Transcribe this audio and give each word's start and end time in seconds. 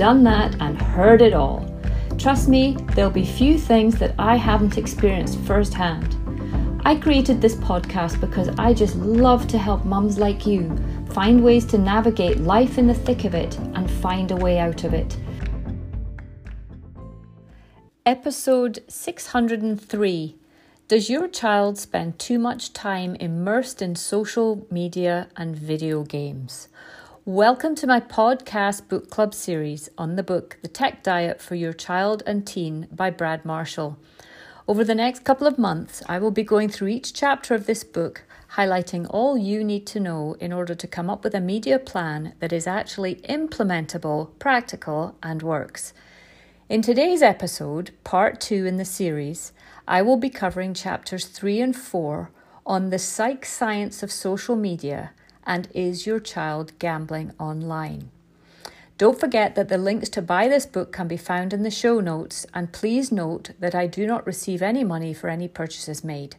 done 0.00 0.24
that, 0.24 0.56
and 0.62 0.80
heard 0.80 1.20
it 1.20 1.34
all. 1.34 1.62
Trust 2.16 2.48
me, 2.48 2.74
there'll 2.94 3.10
be 3.10 3.26
few 3.26 3.58
things 3.58 3.98
that 3.98 4.14
I 4.18 4.34
haven't 4.34 4.78
experienced 4.78 5.38
firsthand. 5.40 6.16
I 6.86 6.94
created 6.94 7.42
this 7.42 7.56
podcast 7.56 8.18
because 8.18 8.48
I 8.58 8.72
just 8.72 8.96
love 8.96 9.46
to 9.48 9.58
help 9.58 9.84
mums 9.84 10.18
like 10.18 10.46
you 10.46 10.74
find 11.10 11.44
ways 11.44 11.66
to 11.66 11.76
navigate 11.76 12.38
life 12.38 12.78
in 12.78 12.86
the 12.86 12.94
thick 12.94 13.26
of 13.26 13.34
it 13.34 13.58
and 13.74 13.90
find 13.90 14.30
a 14.30 14.36
way 14.36 14.58
out 14.58 14.84
of 14.84 14.94
it. 14.94 15.18
Episode 18.06 18.82
603 18.88 20.38
Does 20.88 21.10
your 21.10 21.28
child 21.28 21.78
spend 21.78 22.18
too 22.18 22.38
much 22.38 22.72
time 22.72 23.16
immersed 23.16 23.82
in 23.82 23.94
social 23.96 24.66
media 24.70 25.28
and 25.36 25.54
video 25.54 26.04
games? 26.04 26.68
Welcome 27.32 27.76
to 27.76 27.86
my 27.86 28.00
podcast 28.00 28.88
book 28.88 29.08
club 29.08 29.34
series 29.34 29.88
on 29.96 30.16
the 30.16 30.22
book 30.24 30.58
The 30.62 30.68
Tech 30.68 31.04
Diet 31.04 31.40
for 31.40 31.54
Your 31.54 31.72
Child 31.72 32.24
and 32.26 32.44
Teen 32.44 32.88
by 32.90 33.10
Brad 33.10 33.44
Marshall. 33.44 33.96
Over 34.66 34.82
the 34.82 34.96
next 34.96 35.22
couple 35.22 35.46
of 35.46 35.56
months, 35.56 36.02
I 36.08 36.18
will 36.18 36.32
be 36.32 36.42
going 36.42 36.70
through 36.70 36.88
each 36.88 37.14
chapter 37.14 37.54
of 37.54 37.66
this 37.66 37.84
book, 37.84 38.24
highlighting 38.54 39.06
all 39.08 39.38
you 39.38 39.62
need 39.62 39.86
to 39.86 40.00
know 40.00 40.34
in 40.40 40.52
order 40.52 40.74
to 40.74 40.88
come 40.88 41.08
up 41.08 41.22
with 41.22 41.32
a 41.36 41.40
media 41.40 41.78
plan 41.78 42.34
that 42.40 42.52
is 42.52 42.66
actually 42.66 43.20
implementable, 43.28 44.36
practical, 44.40 45.14
and 45.22 45.40
works. 45.40 45.94
In 46.68 46.82
today's 46.82 47.22
episode, 47.22 47.92
part 48.02 48.40
two 48.40 48.66
in 48.66 48.76
the 48.76 48.84
series, 48.84 49.52
I 49.86 50.02
will 50.02 50.16
be 50.16 50.30
covering 50.30 50.74
chapters 50.74 51.26
three 51.26 51.60
and 51.60 51.76
four 51.76 52.32
on 52.66 52.90
the 52.90 52.98
psych 52.98 53.44
science 53.44 54.02
of 54.02 54.10
social 54.10 54.56
media 54.56 55.12
and 55.46 55.68
is 55.74 56.06
your 56.06 56.20
child 56.20 56.72
gambling 56.78 57.32
online? 57.38 58.10
Don't 58.98 59.18
forget 59.18 59.54
that 59.54 59.70
the 59.70 59.78
links 59.78 60.10
to 60.10 60.20
buy 60.20 60.46
this 60.46 60.66
book 60.66 60.92
can 60.92 61.08
be 61.08 61.16
found 61.16 61.54
in 61.54 61.62
the 61.62 61.70
show 61.70 62.00
notes, 62.00 62.44
and 62.52 62.70
please 62.70 63.10
note 63.10 63.50
that 63.58 63.74
I 63.74 63.86
do 63.86 64.06
not 64.06 64.26
receive 64.26 64.60
any 64.60 64.84
money 64.84 65.14
for 65.14 65.28
any 65.28 65.48
purchases 65.48 66.04
made. 66.04 66.36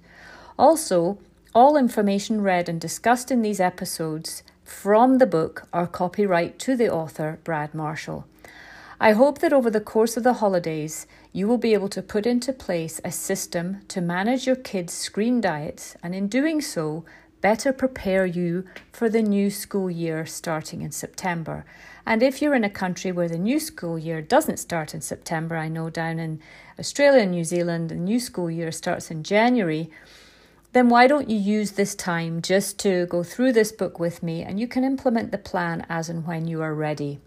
Also, 0.60 1.18
all 1.56 1.76
information 1.76 2.42
read 2.42 2.70
and 2.70 2.80
discussed 2.80 3.32
in 3.32 3.42
these 3.42 3.60
episodes 3.60 4.44
from 4.64 5.18
the 5.18 5.26
book 5.26 5.68
are 5.74 5.88
copyright 5.88 6.60
to 6.60 6.76
the 6.76 6.88
author, 6.88 7.40
Brad 7.44 7.74
Marshall. 7.74 8.26
I 9.00 9.14
hope 9.14 9.40
that 9.40 9.52
over 9.52 9.72
the 9.72 9.82
course 9.82 10.16
of 10.16 10.24
the 10.24 10.36
holidays, 10.36 11.08
you 11.34 11.48
will 11.48 11.58
be 11.58 11.74
able 11.74 11.90
to 11.90 12.04
put 12.04 12.28
into 12.28 12.54
place 12.54 13.02
a 13.04 13.12
system 13.12 13.82
to 13.88 14.00
manage 14.00 14.46
your 14.46 14.56
kids' 14.56 14.94
screen 14.94 15.42
diets, 15.42 15.96
and 16.04 16.14
in 16.14 16.28
doing 16.28 16.62
so, 16.62 17.04
better 17.42 17.74
prepare 17.74 18.26
you 18.26 18.66
for 18.92 19.10
the 19.10 19.22
new 19.22 19.50
school 19.50 19.90
year 19.90 20.26
starting 20.26 20.82
in 20.82 20.92
September. 20.92 21.66
And 22.06 22.24
if 22.24 22.42
you're 22.42 22.56
in 22.56 22.64
a 22.64 22.70
country 22.70 23.12
where 23.12 23.28
the 23.28 23.38
new 23.38 23.60
school 23.60 24.00
year 24.00 24.22
doesn't 24.22 24.58
start 24.58 24.94
in 24.94 25.02
September, 25.02 25.58
I 25.58 25.68
know 25.68 25.90
down 25.90 26.20
in 26.20 26.40
Australia 26.80 27.22
and 27.22 27.32
New 27.32 27.44
Zealand, 27.44 27.90
the 27.90 27.96
new 27.96 28.20
school 28.20 28.50
year 28.50 28.72
starts 28.72 29.12
in 29.12 29.24
January, 29.24 29.90
then 30.74 30.90
why 30.90 31.06
don't 31.08 31.30
you 31.30 31.38
use 31.38 31.72
this 31.72 31.96
time 31.96 32.42
just 32.42 32.80
to 32.80 33.06
go 33.08 33.24
through 33.24 33.52
this 33.54 33.72
book 33.72 34.00
with 34.00 34.24
me 34.24 34.42
and 34.42 34.60
you 34.60 34.68
can 34.68 34.84
implement 34.84 35.32
the 35.32 35.38
plan 35.38 35.86
as 35.90 36.10
and 36.10 36.26
when 36.26 36.48
you 36.48 36.62
are 36.62 36.74
ready. 36.74 37.20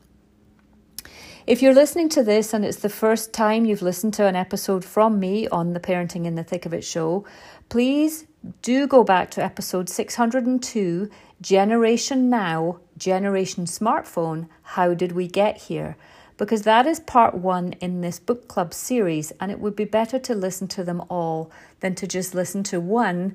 If 1.46 1.60
you're 1.60 1.74
listening 1.74 2.08
to 2.10 2.22
this 2.22 2.54
and 2.54 2.64
it's 2.64 2.78
the 2.78 2.88
first 2.88 3.34
time 3.34 3.66
you've 3.66 3.82
listened 3.82 4.14
to 4.14 4.26
an 4.26 4.34
episode 4.34 4.82
from 4.82 5.20
me 5.20 5.46
on 5.48 5.74
the 5.74 5.80
Parenting 5.80 6.24
in 6.24 6.36
the 6.36 6.42
Thick 6.44 6.64
of 6.64 6.72
It 6.72 6.84
show, 6.84 7.26
please 7.68 8.26
do 8.62 8.86
go 8.86 9.04
back 9.04 9.30
to 9.32 9.42
episode 9.42 9.88
602 9.88 11.08
Generation 11.40 12.28
Now, 12.28 12.80
Generation 12.98 13.64
Smartphone 13.64 14.48
How 14.62 14.92
Did 14.92 15.12
We 15.12 15.28
Get 15.28 15.62
Here? 15.62 15.96
Because 16.36 16.62
that 16.62 16.86
is 16.86 17.00
part 17.00 17.34
one 17.34 17.72
in 17.74 18.00
this 18.00 18.18
book 18.18 18.48
club 18.48 18.74
series, 18.74 19.30
and 19.40 19.50
it 19.50 19.60
would 19.60 19.74
be 19.74 19.84
better 19.84 20.18
to 20.18 20.34
listen 20.34 20.68
to 20.68 20.84
them 20.84 21.02
all 21.08 21.50
than 21.80 21.94
to 21.94 22.06
just 22.06 22.34
listen 22.34 22.62
to 22.64 22.80
one 22.80 23.34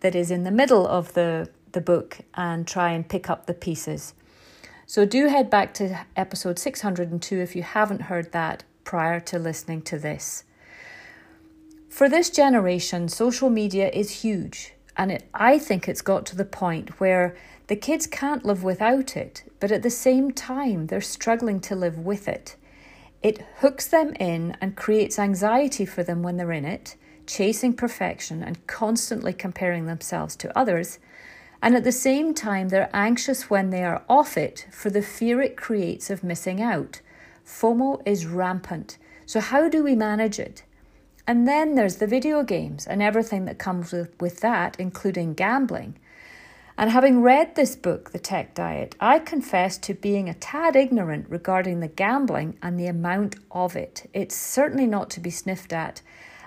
that 0.00 0.14
is 0.14 0.30
in 0.30 0.44
the 0.44 0.50
middle 0.50 0.86
of 0.86 1.14
the, 1.14 1.48
the 1.70 1.80
book 1.80 2.18
and 2.34 2.66
try 2.66 2.90
and 2.90 3.08
pick 3.08 3.30
up 3.30 3.46
the 3.46 3.54
pieces. 3.54 4.12
So 4.84 5.06
do 5.06 5.28
head 5.28 5.48
back 5.48 5.72
to 5.74 6.04
episode 6.16 6.58
602 6.58 7.38
if 7.38 7.56
you 7.56 7.62
haven't 7.62 8.02
heard 8.02 8.32
that 8.32 8.64
prior 8.84 9.20
to 9.20 9.38
listening 9.38 9.80
to 9.82 9.98
this. 9.98 10.44
For 11.92 12.08
this 12.08 12.30
generation, 12.30 13.10
social 13.10 13.50
media 13.50 13.90
is 13.90 14.22
huge, 14.22 14.72
and 14.96 15.12
it, 15.12 15.24
I 15.34 15.58
think 15.58 15.86
it's 15.86 16.00
got 16.00 16.24
to 16.24 16.34
the 16.34 16.46
point 16.46 16.98
where 16.98 17.36
the 17.66 17.76
kids 17.76 18.06
can't 18.06 18.46
live 18.46 18.64
without 18.64 19.14
it, 19.14 19.44
but 19.60 19.70
at 19.70 19.82
the 19.82 19.90
same 19.90 20.30
time, 20.30 20.86
they're 20.86 21.02
struggling 21.02 21.60
to 21.60 21.76
live 21.76 21.98
with 21.98 22.28
it. 22.28 22.56
It 23.22 23.44
hooks 23.58 23.86
them 23.86 24.14
in 24.14 24.56
and 24.58 24.74
creates 24.74 25.18
anxiety 25.18 25.84
for 25.84 26.02
them 26.02 26.22
when 26.22 26.38
they're 26.38 26.50
in 26.50 26.64
it, 26.64 26.96
chasing 27.26 27.74
perfection 27.74 28.42
and 28.42 28.66
constantly 28.66 29.34
comparing 29.34 29.84
themselves 29.84 30.34
to 30.36 30.58
others. 30.58 30.98
And 31.60 31.76
at 31.76 31.84
the 31.84 31.92
same 31.92 32.32
time, 32.32 32.70
they're 32.70 32.88
anxious 32.94 33.50
when 33.50 33.68
they 33.68 33.84
are 33.84 34.02
off 34.08 34.38
it 34.38 34.66
for 34.70 34.88
the 34.88 35.02
fear 35.02 35.42
it 35.42 35.58
creates 35.58 36.08
of 36.08 36.24
missing 36.24 36.62
out. 36.62 37.02
FOMO 37.46 38.00
is 38.06 38.24
rampant. 38.24 38.96
So, 39.26 39.40
how 39.40 39.68
do 39.68 39.84
we 39.84 39.94
manage 39.94 40.38
it? 40.38 40.62
And 41.32 41.48
then 41.48 41.76
there's 41.76 41.96
the 41.96 42.06
video 42.06 42.42
games 42.42 42.86
and 42.86 43.02
everything 43.02 43.46
that 43.46 43.58
comes 43.58 43.90
with, 43.90 44.10
with 44.20 44.40
that, 44.40 44.76
including 44.78 45.32
gambling. 45.32 45.96
And 46.76 46.90
having 46.90 47.22
read 47.22 47.54
this 47.54 47.74
book, 47.74 48.10
The 48.10 48.18
Tech 48.18 48.54
Diet, 48.54 48.94
I 49.00 49.18
confess 49.18 49.78
to 49.78 49.94
being 49.94 50.28
a 50.28 50.34
tad 50.34 50.76
ignorant 50.76 51.24
regarding 51.30 51.80
the 51.80 51.88
gambling 51.88 52.58
and 52.62 52.78
the 52.78 52.86
amount 52.86 53.36
of 53.50 53.76
it. 53.76 54.10
It's 54.12 54.36
certainly 54.36 54.86
not 54.86 55.08
to 55.08 55.20
be 55.20 55.30
sniffed 55.30 55.72
at 55.72 56.02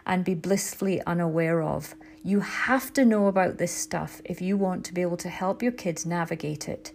and 0.05 0.23
be 0.23 0.35
blissfully 0.35 1.01
unaware 1.07 1.63
of. 1.63 1.95
You 2.23 2.41
have 2.41 2.93
to 2.93 3.05
know 3.05 3.25
about 3.25 3.57
this 3.57 3.73
stuff 3.73 4.21
if 4.23 4.39
you 4.39 4.55
want 4.55 4.85
to 4.85 4.93
be 4.93 5.01
able 5.01 5.17
to 5.17 5.29
help 5.29 5.63
your 5.63 5.71
kids 5.71 6.05
navigate 6.05 6.69
it. 6.69 6.91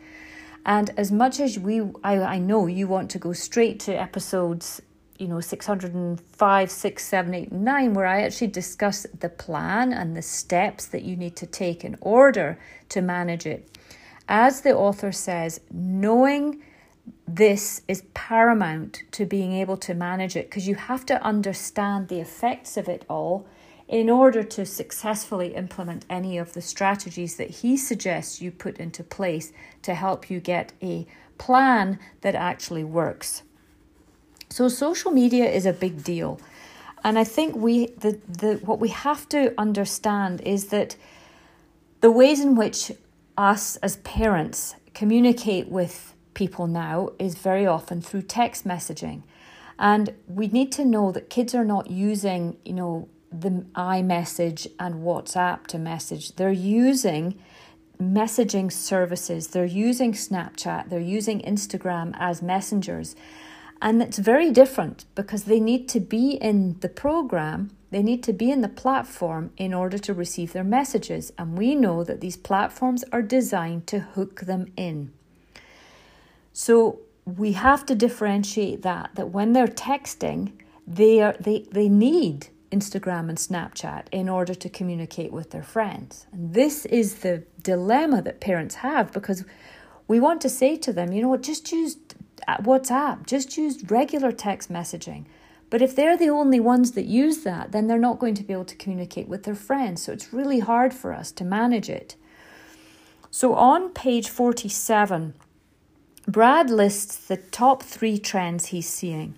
And 0.64 0.90
as 0.96 1.10
much 1.10 1.40
as 1.40 1.58
we, 1.58 1.80
I, 2.04 2.20
I 2.20 2.38
know 2.38 2.68
you 2.68 2.86
want 2.86 3.10
to 3.10 3.18
go 3.18 3.32
straight 3.32 3.80
to 3.80 4.00
episodes 4.00 4.80
you 5.20 5.28
know 5.28 5.40
605 5.40 6.70
6 6.70 7.04
7 7.04 7.34
8 7.34 7.52
9 7.52 7.94
where 7.94 8.06
i 8.06 8.22
actually 8.22 8.46
discuss 8.46 9.06
the 9.18 9.28
plan 9.28 9.92
and 9.92 10.16
the 10.16 10.22
steps 10.22 10.86
that 10.86 11.02
you 11.02 11.16
need 11.16 11.36
to 11.36 11.46
take 11.46 11.84
in 11.84 11.96
order 12.00 12.58
to 12.88 13.02
manage 13.02 13.46
it 13.46 13.78
as 14.28 14.62
the 14.62 14.74
author 14.74 15.12
says 15.12 15.60
knowing 15.70 16.62
this 17.26 17.82
is 17.88 18.04
paramount 18.14 19.02
to 19.10 19.24
being 19.26 19.52
able 19.52 19.76
to 19.76 19.94
manage 19.94 20.36
it 20.36 20.48
because 20.48 20.66
you 20.66 20.74
have 20.74 21.04
to 21.06 21.22
understand 21.22 22.08
the 22.08 22.20
effects 22.20 22.76
of 22.76 22.88
it 22.88 23.04
all 23.08 23.46
in 23.88 24.08
order 24.08 24.44
to 24.44 24.64
successfully 24.64 25.48
implement 25.56 26.06
any 26.08 26.38
of 26.38 26.52
the 26.52 26.60
strategies 26.62 27.36
that 27.36 27.50
he 27.50 27.76
suggests 27.76 28.40
you 28.40 28.50
put 28.50 28.78
into 28.78 29.02
place 29.02 29.52
to 29.82 29.94
help 29.94 30.30
you 30.30 30.38
get 30.38 30.72
a 30.80 31.04
plan 31.38 31.98
that 32.20 32.36
actually 32.36 32.84
works. 32.84 33.42
So 34.50 34.68
social 34.68 35.12
media 35.12 35.48
is 35.48 35.64
a 35.64 35.72
big 35.72 36.02
deal. 36.02 36.40
And 37.04 37.18
I 37.18 37.24
think 37.24 37.56
we 37.56 37.86
the, 37.86 38.18
the 38.28 38.54
what 38.64 38.78
we 38.80 38.88
have 38.88 39.28
to 39.30 39.54
understand 39.56 40.40
is 40.42 40.66
that 40.66 40.96
the 42.00 42.10
ways 42.10 42.40
in 42.40 42.56
which 42.56 42.92
us 43.38 43.76
as 43.76 43.96
parents 43.98 44.74
communicate 44.92 45.68
with 45.68 46.14
people 46.34 46.66
now 46.66 47.10
is 47.18 47.36
very 47.36 47.66
often 47.66 48.02
through 48.02 48.22
text 48.22 48.66
messaging. 48.66 49.22
And 49.78 50.14
we 50.26 50.48
need 50.48 50.72
to 50.72 50.84
know 50.84 51.10
that 51.12 51.30
kids 51.30 51.54
are 51.54 51.64
not 51.64 51.90
using, 51.90 52.58
you 52.64 52.74
know, 52.74 53.08
the 53.32 53.64
iMessage 53.74 54.66
and 54.78 54.96
WhatsApp 54.96 55.66
to 55.68 55.78
message. 55.78 56.34
They're 56.36 56.50
using 56.50 57.40
messaging 58.00 58.70
services. 58.72 59.48
They're 59.48 59.64
using 59.64 60.12
Snapchat. 60.12 60.90
They're 60.90 61.00
using 61.00 61.40
Instagram 61.40 62.14
as 62.18 62.42
messengers. 62.42 63.14
And 63.82 64.02
it's 64.02 64.18
very 64.18 64.50
different 64.50 65.06
because 65.14 65.44
they 65.44 65.60
need 65.60 65.88
to 65.90 66.00
be 66.00 66.32
in 66.32 66.78
the 66.80 66.88
program, 66.88 67.70
they 67.90 68.02
need 68.02 68.22
to 68.24 68.32
be 68.32 68.50
in 68.50 68.60
the 68.60 68.68
platform 68.68 69.52
in 69.56 69.72
order 69.72 69.98
to 69.98 70.14
receive 70.14 70.52
their 70.52 70.64
messages. 70.64 71.32
And 71.38 71.56
we 71.56 71.74
know 71.74 72.04
that 72.04 72.20
these 72.20 72.36
platforms 72.36 73.04
are 73.10 73.22
designed 73.22 73.86
to 73.88 74.00
hook 74.00 74.42
them 74.42 74.72
in. 74.76 75.12
So 76.52 77.00
we 77.24 77.52
have 77.52 77.86
to 77.86 77.94
differentiate 77.94 78.82
that 78.82 79.10
that 79.14 79.30
when 79.30 79.52
they're 79.52 79.66
texting, 79.66 80.52
they 80.86 81.20
are 81.20 81.34
they 81.40 81.66
they 81.70 81.88
need 81.88 82.48
Instagram 82.70 83.28
and 83.28 83.38
Snapchat 83.38 84.04
in 84.12 84.28
order 84.28 84.54
to 84.54 84.68
communicate 84.68 85.32
with 85.32 85.50
their 85.50 85.62
friends. 85.62 86.26
And 86.32 86.54
this 86.54 86.86
is 86.86 87.16
the 87.16 87.44
dilemma 87.62 88.22
that 88.22 88.40
parents 88.40 88.76
have 88.76 89.12
because 89.12 89.44
we 90.06 90.20
want 90.20 90.40
to 90.42 90.48
say 90.48 90.76
to 90.76 90.92
them, 90.92 91.12
you 91.12 91.22
know 91.22 91.28
what, 91.28 91.42
just 91.42 91.70
use 91.72 91.96
WhatsApp, 92.48 93.26
just 93.26 93.56
use 93.56 93.84
regular 93.90 94.32
text 94.32 94.72
messaging. 94.72 95.24
But 95.70 95.82
if 95.82 95.94
they're 95.94 96.16
the 96.16 96.28
only 96.28 96.58
ones 96.58 96.92
that 96.92 97.04
use 97.04 97.44
that, 97.44 97.72
then 97.72 97.86
they're 97.86 97.98
not 97.98 98.18
going 98.18 98.34
to 98.34 98.42
be 98.42 98.52
able 98.52 98.64
to 98.64 98.76
communicate 98.76 99.28
with 99.28 99.44
their 99.44 99.54
friends. 99.54 100.02
So 100.02 100.12
it's 100.12 100.32
really 100.32 100.58
hard 100.58 100.92
for 100.92 101.12
us 101.12 101.30
to 101.32 101.44
manage 101.44 101.88
it. 101.88 102.16
So 103.30 103.54
on 103.54 103.90
page 103.90 104.28
47, 104.28 105.34
Brad 106.26 106.70
lists 106.70 107.16
the 107.16 107.36
top 107.36 107.84
three 107.84 108.18
trends 108.18 108.66
he's 108.66 108.88
seeing. 108.88 109.36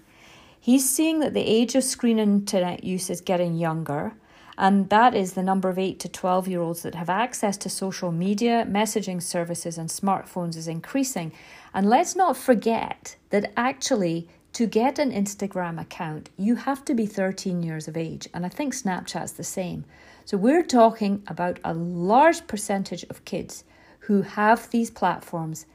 He's 0.58 0.88
seeing 0.88 1.20
that 1.20 1.34
the 1.34 1.40
age 1.40 1.74
of 1.74 1.84
screen 1.84 2.18
internet 2.18 2.84
use 2.84 3.10
is 3.10 3.20
getting 3.20 3.56
younger, 3.56 4.14
and 4.62 4.90
that 4.90 5.12
is 5.12 5.32
the 5.32 5.42
number 5.42 5.68
of 5.68 5.76
8 5.76 5.98
to 5.98 6.08
12 6.08 6.46
year 6.46 6.60
olds 6.60 6.82
that 6.82 6.94
have 6.94 7.10
access 7.10 7.56
to 7.56 7.68
social 7.68 8.12
media, 8.12 8.64
messaging 8.70 9.20
services, 9.20 9.76
and 9.76 9.88
smartphones 9.88 10.56
is 10.56 10.68
increasing. 10.68 11.32
And 11.74 11.90
let's 11.90 12.14
not 12.14 12.36
forget 12.36 13.16
that 13.30 13.52
actually, 13.56 14.28
to 14.52 14.66
get 14.66 15.00
an 15.00 15.10
Instagram 15.10 15.80
account, 15.80 16.30
you 16.36 16.54
have 16.54 16.84
to 16.84 16.94
be 16.94 17.06
13 17.06 17.64
years 17.64 17.88
of 17.88 17.96
age, 17.96 18.28
and 18.32 18.46
I 18.46 18.50
think 18.50 18.72
Snapchat's 18.72 19.32
the 19.32 19.42
same. 19.42 19.84
So 20.24 20.36
we're 20.36 20.62
talking 20.62 21.24
about 21.26 21.58
a 21.64 21.74
large 21.74 22.46
percentage 22.46 23.02
of 23.10 23.24
kids 23.24 23.64
who 24.00 24.22
have 24.22 24.70
these 24.70 24.92
platforms, 24.92 25.66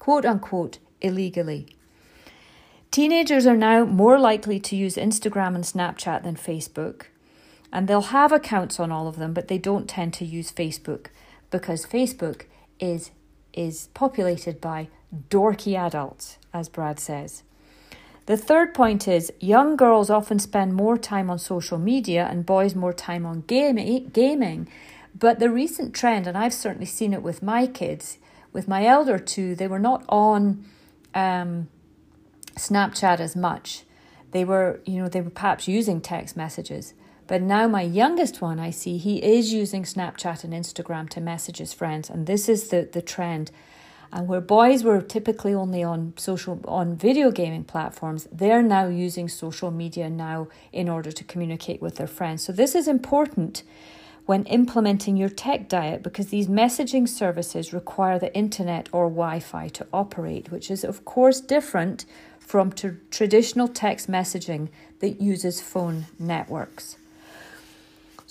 quote 0.00 0.26
unquote, 0.26 0.80
illegally. 1.00 1.76
Teenagers 2.90 3.46
are 3.46 3.56
now 3.56 3.84
more 3.84 4.18
likely 4.18 4.58
to 4.58 4.74
use 4.74 4.96
Instagram 4.96 5.54
and 5.54 5.62
Snapchat 5.62 6.24
than 6.24 6.34
Facebook, 6.34 7.04
and 7.72 7.88
they'll 7.88 8.02
have 8.02 8.32
accounts 8.32 8.78
on 8.78 8.92
all 8.92 9.08
of 9.08 9.16
them, 9.16 9.32
but 9.32 9.48
they 9.48 9.58
don't 9.58 9.88
tend 9.88 10.12
to 10.14 10.24
use 10.24 10.52
Facebook 10.52 11.06
because 11.50 11.86
Facebook 11.86 12.42
is 12.78 13.10
is 13.52 13.88
populated 13.92 14.60
by 14.60 14.88
dorky 15.28 15.76
adults, 15.76 16.38
as 16.54 16.68
Brad 16.68 16.98
says. 16.98 17.42
The 18.26 18.36
third 18.36 18.72
point 18.72 19.08
is 19.08 19.32
young 19.40 19.76
girls 19.76 20.08
often 20.08 20.38
spend 20.38 20.74
more 20.74 20.96
time 20.96 21.28
on 21.28 21.38
social 21.38 21.78
media 21.78 22.26
and 22.30 22.46
boys 22.46 22.74
more 22.74 22.92
time 22.92 23.26
on 23.26 23.42
game, 23.42 23.76
gaming. 24.08 24.68
But 25.18 25.38
the 25.38 25.50
recent 25.50 25.94
trend, 25.94 26.26
and 26.26 26.38
I've 26.38 26.54
certainly 26.54 26.86
seen 26.86 27.12
it 27.12 27.22
with 27.22 27.42
my 27.42 27.66
kids, 27.66 28.18
with 28.52 28.68
my 28.68 28.86
elder 28.86 29.18
two, 29.18 29.54
they 29.54 29.66
were 29.66 29.78
not 29.78 30.04
on 30.08 30.64
um, 31.14 31.68
Snapchat 32.54 33.20
as 33.20 33.34
much. 33.36 33.82
They 34.30 34.44
were, 34.44 34.80
you 34.86 35.02
know, 35.02 35.08
they 35.08 35.20
were 35.20 35.30
perhaps 35.30 35.68
using 35.68 36.00
text 36.00 36.36
messages. 36.36 36.94
But 37.32 37.40
now 37.40 37.66
my 37.66 37.80
youngest 37.80 38.42
one, 38.42 38.60
I 38.60 38.68
see 38.68 38.98
he 38.98 39.16
is 39.16 39.54
using 39.54 39.84
Snapchat 39.84 40.44
and 40.44 40.52
Instagram 40.52 41.08
to 41.08 41.20
message 41.22 41.56
his 41.56 41.72
friends, 41.72 42.10
and 42.10 42.26
this 42.26 42.46
is 42.46 42.68
the 42.68 42.86
the 42.92 43.00
trend. 43.00 43.50
And 44.12 44.28
where 44.28 44.42
boys 44.42 44.84
were 44.84 45.00
typically 45.00 45.54
only 45.54 45.82
on 45.82 46.12
social 46.18 46.60
on 46.68 46.94
video 46.94 47.30
gaming 47.30 47.64
platforms, 47.64 48.28
they're 48.30 48.60
now 48.60 48.86
using 48.86 49.30
social 49.30 49.70
media 49.70 50.10
now 50.10 50.48
in 50.72 50.90
order 50.90 51.10
to 51.10 51.24
communicate 51.24 51.80
with 51.80 51.96
their 51.96 52.06
friends. 52.06 52.42
So 52.42 52.52
this 52.52 52.74
is 52.74 52.86
important 52.86 53.62
when 54.26 54.44
implementing 54.44 55.16
your 55.16 55.30
tech 55.30 55.70
diet 55.70 56.02
because 56.02 56.28
these 56.28 56.48
messaging 56.48 57.08
services 57.08 57.72
require 57.72 58.18
the 58.18 58.34
internet 58.34 58.90
or 58.92 59.08
Wi-Fi 59.08 59.68
to 59.68 59.86
operate, 59.90 60.52
which 60.52 60.70
is 60.70 60.84
of 60.84 61.06
course 61.06 61.40
different 61.40 62.04
from 62.38 62.72
t- 62.72 62.90
traditional 63.10 63.68
text 63.68 64.10
messaging 64.10 64.68
that 64.98 65.18
uses 65.18 65.62
phone 65.62 66.04
networks. 66.18 66.98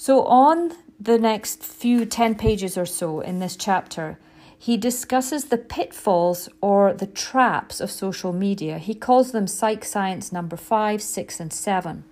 So, 0.02 0.24
on 0.24 0.72
the 1.00 1.20
next 1.20 1.64
few 1.64 2.08
10 2.08 2.34
pages 2.34 2.76
or 2.76 2.88
so 2.88 3.20
in 3.20 3.38
this 3.38 3.56
chapter, 3.56 4.18
he 4.58 4.76
discusses 4.76 5.46
the 5.46 5.60
pitfalls 5.60 6.50
or 6.60 6.92
the 6.92 7.06
traps 7.06 7.80
of 7.80 7.92
social 7.92 8.34
media. 8.34 8.80
He 8.80 8.96
calls 8.96 9.32
them 9.32 9.46
psych 9.46 9.86
science 9.86 10.32
number 10.32 10.58
five, 10.58 11.04
six, 11.04 11.40
and 11.40 11.54
seven. 11.54 12.04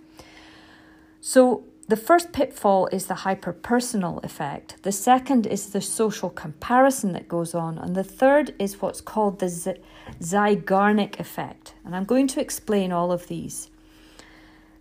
So, 1.19 1.63
the 1.87 1.97
first 1.97 2.31
pitfall 2.31 2.85
is 2.91 3.07
the 3.07 3.25
hyperpersonal 3.25 4.23
effect. 4.23 4.83
The 4.83 4.91
second 4.91 5.47
is 5.47 5.71
the 5.71 5.81
social 5.81 6.29
comparison 6.29 7.13
that 7.13 7.27
goes 7.27 7.55
on. 7.55 7.79
And 7.79 7.95
the 7.95 8.03
third 8.03 8.53
is 8.59 8.83
what's 8.83 9.01
called 9.01 9.39
the 9.39 9.49
z- 9.49 9.81
Zeigarnik 10.21 11.19
effect. 11.19 11.73
And 11.83 11.95
I'm 11.95 12.05
going 12.05 12.27
to 12.27 12.39
explain 12.39 12.91
all 12.91 13.11
of 13.11 13.29
these. 13.29 13.71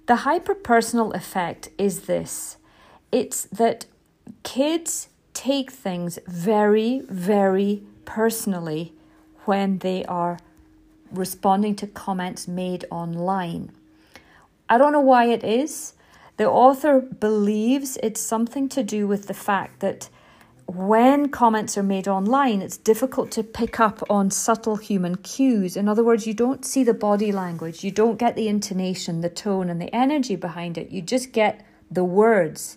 The 0.05 0.25
hyperpersonal 0.29 1.15
effect 1.15 1.71
is 1.79 2.01
this 2.01 2.58
it's 3.11 3.45
that 3.45 3.87
kids 4.43 5.09
take 5.35 5.71
things 5.71 6.19
very, 6.27 7.03
very 7.09 7.83
personally 8.05 8.93
when 9.45 9.79
they 9.79 10.05
are 10.07 10.39
responding 11.11 11.75
to 11.77 11.87
comments 11.87 12.47
made 12.47 12.85
online. 12.91 13.71
I 14.69 14.77
don't 14.79 14.93
know 14.93 15.01
why 15.01 15.27
it 15.27 15.43
is. 15.43 15.95
The 16.37 16.49
author 16.49 17.01
believes 17.01 17.99
it's 18.03 18.21
something 18.21 18.69
to 18.71 18.83
do 18.83 19.07
with 19.07 19.27
the 19.27 19.35
fact 19.35 19.81
that 19.81 20.09
when 20.67 21.31
comments 21.31 21.79
are 21.79 21.83
made 21.83 22.07
online, 22.07 22.61
it's 22.61 22.77
difficult 22.77 23.31
to 23.33 23.43
pick 23.43 23.81
up 23.81 24.03
on 24.11 24.31
subtle 24.31 24.77
human 24.77 25.17
cues. 25.17 25.77
In 25.77 25.89
other 25.89 26.05
words, 26.05 26.27
you 26.27 26.35
don't 26.35 26.65
see 26.65 26.85
the 26.85 26.93
body 26.93 27.33
language, 27.33 27.83
you 27.83 27.91
don't 27.91 28.19
get 28.19 28.37
the 28.37 28.49
intonation, 28.49 29.23
the 29.23 29.31
tone, 29.31 29.71
and 29.71 29.81
the 29.81 29.93
energy 29.95 30.37
behind 30.37 30.77
it. 30.77 30.91
You 30.91 31.01
just 31.01 31.33
get 31.33 31.65
the 31.91 32.05
words. 32.05 32.77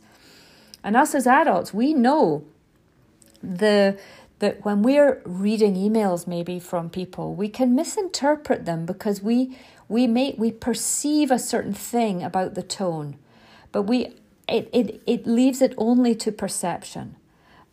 And 0.83 0.95
us 0.95 1.13
as 1.15 1.27
adults, 1.27 1.73
we 1.73 1.93
know 1.93 2.43
the 3.41 3.97
that 4.39 4.65
when 4.65 4.81
we're 4.81 5.21
reading 5.23 5.75
emails 5.75 6.25
maybe 6.25 6.59
from 6.59 6.89
people, 6.89 7.35
we 7.35 7.47
can 7.47 7.75
misinterpret 7.75 8.65
them 8.65 8.85
because 8.85 9.21
we 9.21 9.57
we 9.87 10.07
make 10.07 10.35
we 10.37 10.51
perceive 10.51 11.29
a 11.29 11.39
certain 11.39 11.73
thing 11.73 12.23
about 12.23 12.55
the 12.55 12.63
tone, 12.63 13.17
but 13.71 13.83
we 13.83 14.15
it, 14.47 14.69
it, 14.73 15.01
it 15.05 15.27
leaves 15.27 15.61
it 15.61 15.73
only 15.77 16.15
to 16.15 16.31
perception 16.31 17.15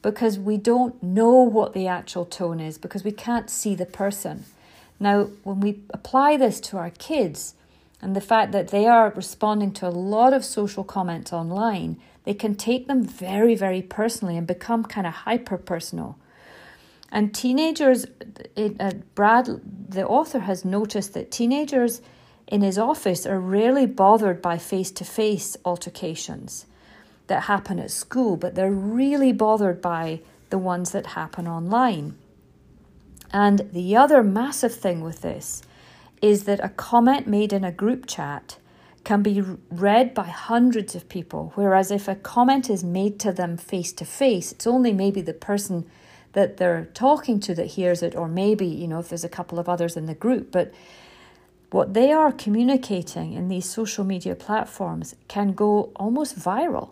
because 0.02 0.38
we 0.38 0.56
don't 0.56 1.02
know 1.02 1.34
what 1.42 1.72
the 1.74 1.86
actual 1.86 2.24
tone 2.24 2.60
is 2.60 2.78
because 2.78 3.02
we 3.02 3.10
can't 3.10 3.50
see 3.50 3.74
the 3.74 3.86
person. 3.86 4.44
Now, 5.00 5.24
when 5.42 5.60
we 5.60 5.80
apply 5.90 6.36
this 6.36 6.60
to 6.60 6.76
our 6.76 6.90
kids 6.90 7.54
and 8.00 8.14
the 8.14 8.20
fact 8.20 8.52
that 8.52 8.68
they 8.68 8.86
are 8.86 9.10
responding 9.10 9.72
to 9.72 9.88
a 9.88 9.90
lot 9.90 10.32
of 10.32 10.44
social 10.44 10.84
comments 10.84 11.32
online, 11.32 12.00
they 12.28 12.34
can 12.34 12.54
take 12.54 12.88
them 12.88 13.02
very, 13.02 13.54
very 13.54 13.80
personally 13.80 14.36
and 14.36 14.46
become 14.46 14.84
kind 14.84 15.06
of 15.06 15.14
hyper 15.14 15.56
personal. 15.56 16.18
And 17.10 17.34
teenagers, 17.34 18.04
it, 18.54 18.76
uh, 18.78 18.92
Brad, 19.14 19.48
the 19.88 20.06
author, 20.06 20.40
has 20.40 20.62
noticed 20.62 21.14
that 21.14 21.30
teenagers 21.30 22.02
in 22.46 22.60
his 22.60 22.76
office 22.76 23.24
are 23.24 23.40
rarely 23.40 23.86
bothered 23.86 24.42
by 24.42 24.58
face 24.58 24.90
to 24.90 25.06
face 25.06 25.56
altercations 25.64 26.66
that 27.28 27.44
happen 27.44 27.78
at 27.78 27.90
school, 27.90 28.36
but 28.36 28.54
they're 28.54 28.70
really 28.70 29.32
bothered 29.32 29.80
by 29.80 30.20
the 30.50 30.58
ones 30.58 30.90
that 30.90 31.06
happen 31.06 31.48
online. 31.48 32.14
And 33.32 33.70
the 33.72 33.96
other 33.96 34.22
massive 34.22 34.74
thing 34.74 35.00
with 35.00 35.22
this 35.22 35.62
is 36.20 36.44
that 36.44 36.62
a 36.62 36.68
comment 36.68 37.26
made 37.26 37.54
in 37.54 37.64
a 37.64 37.72
group 37.72 38.04
chat 38.04 38.58
can 39.08 39.22
be 39.22 39.40
read 39.70 40.12
by 40.12 40.24
hundreds 40.24 40.94
of 40.94 41.08
people, 41.08 41.50
whereas 41.54 41.90
if 41.90 42.08
a 42.08 42.14
comment 42.14 42.68
is 42.68 42.84
made 42.84 43.18
to 43.18 43.32
them 43.32 43.56
face 43.56 43.90
to 43.90 44.04
face, 44.04 44.52
it's 44.52 44.66
only 44.66 44.92
maybe 44.92 45.22
the 45.22 45.32
person 45.32 45.86
that 46.34 46.58
they're 46.58 46.90
talking 46.92 47.40
to 47.40 47.54
that 47.54 47.68
hears 47.68 48.02
it, 48.02 48.14
or 48.14 48.28
maybe, 48.28 48.66
you 48.66 48.86
know, 48.86 48.98
if 48.98 49.08
there's 49.08 49.24
a 49.24 49.36
couple 49.38 49.58
of 49.58 49.66
others 49.66 49.96
in 49.96 50.04
the 50.04 50.14
group. 50.14 50.52
But 50.52 50.74
what 51.70 51.94
they 51.94 52.12
are 52.12 52.30
communicating 52.30 53.32
in 53.32 53.48
these 53.48 53.64
social 53.64 54.04
media 54.04 54.34
platforms 54.34 55.16
can 55.26 55.54
go 55.54 55.90
almost 55.96 56.38
viral. 56.38 56.90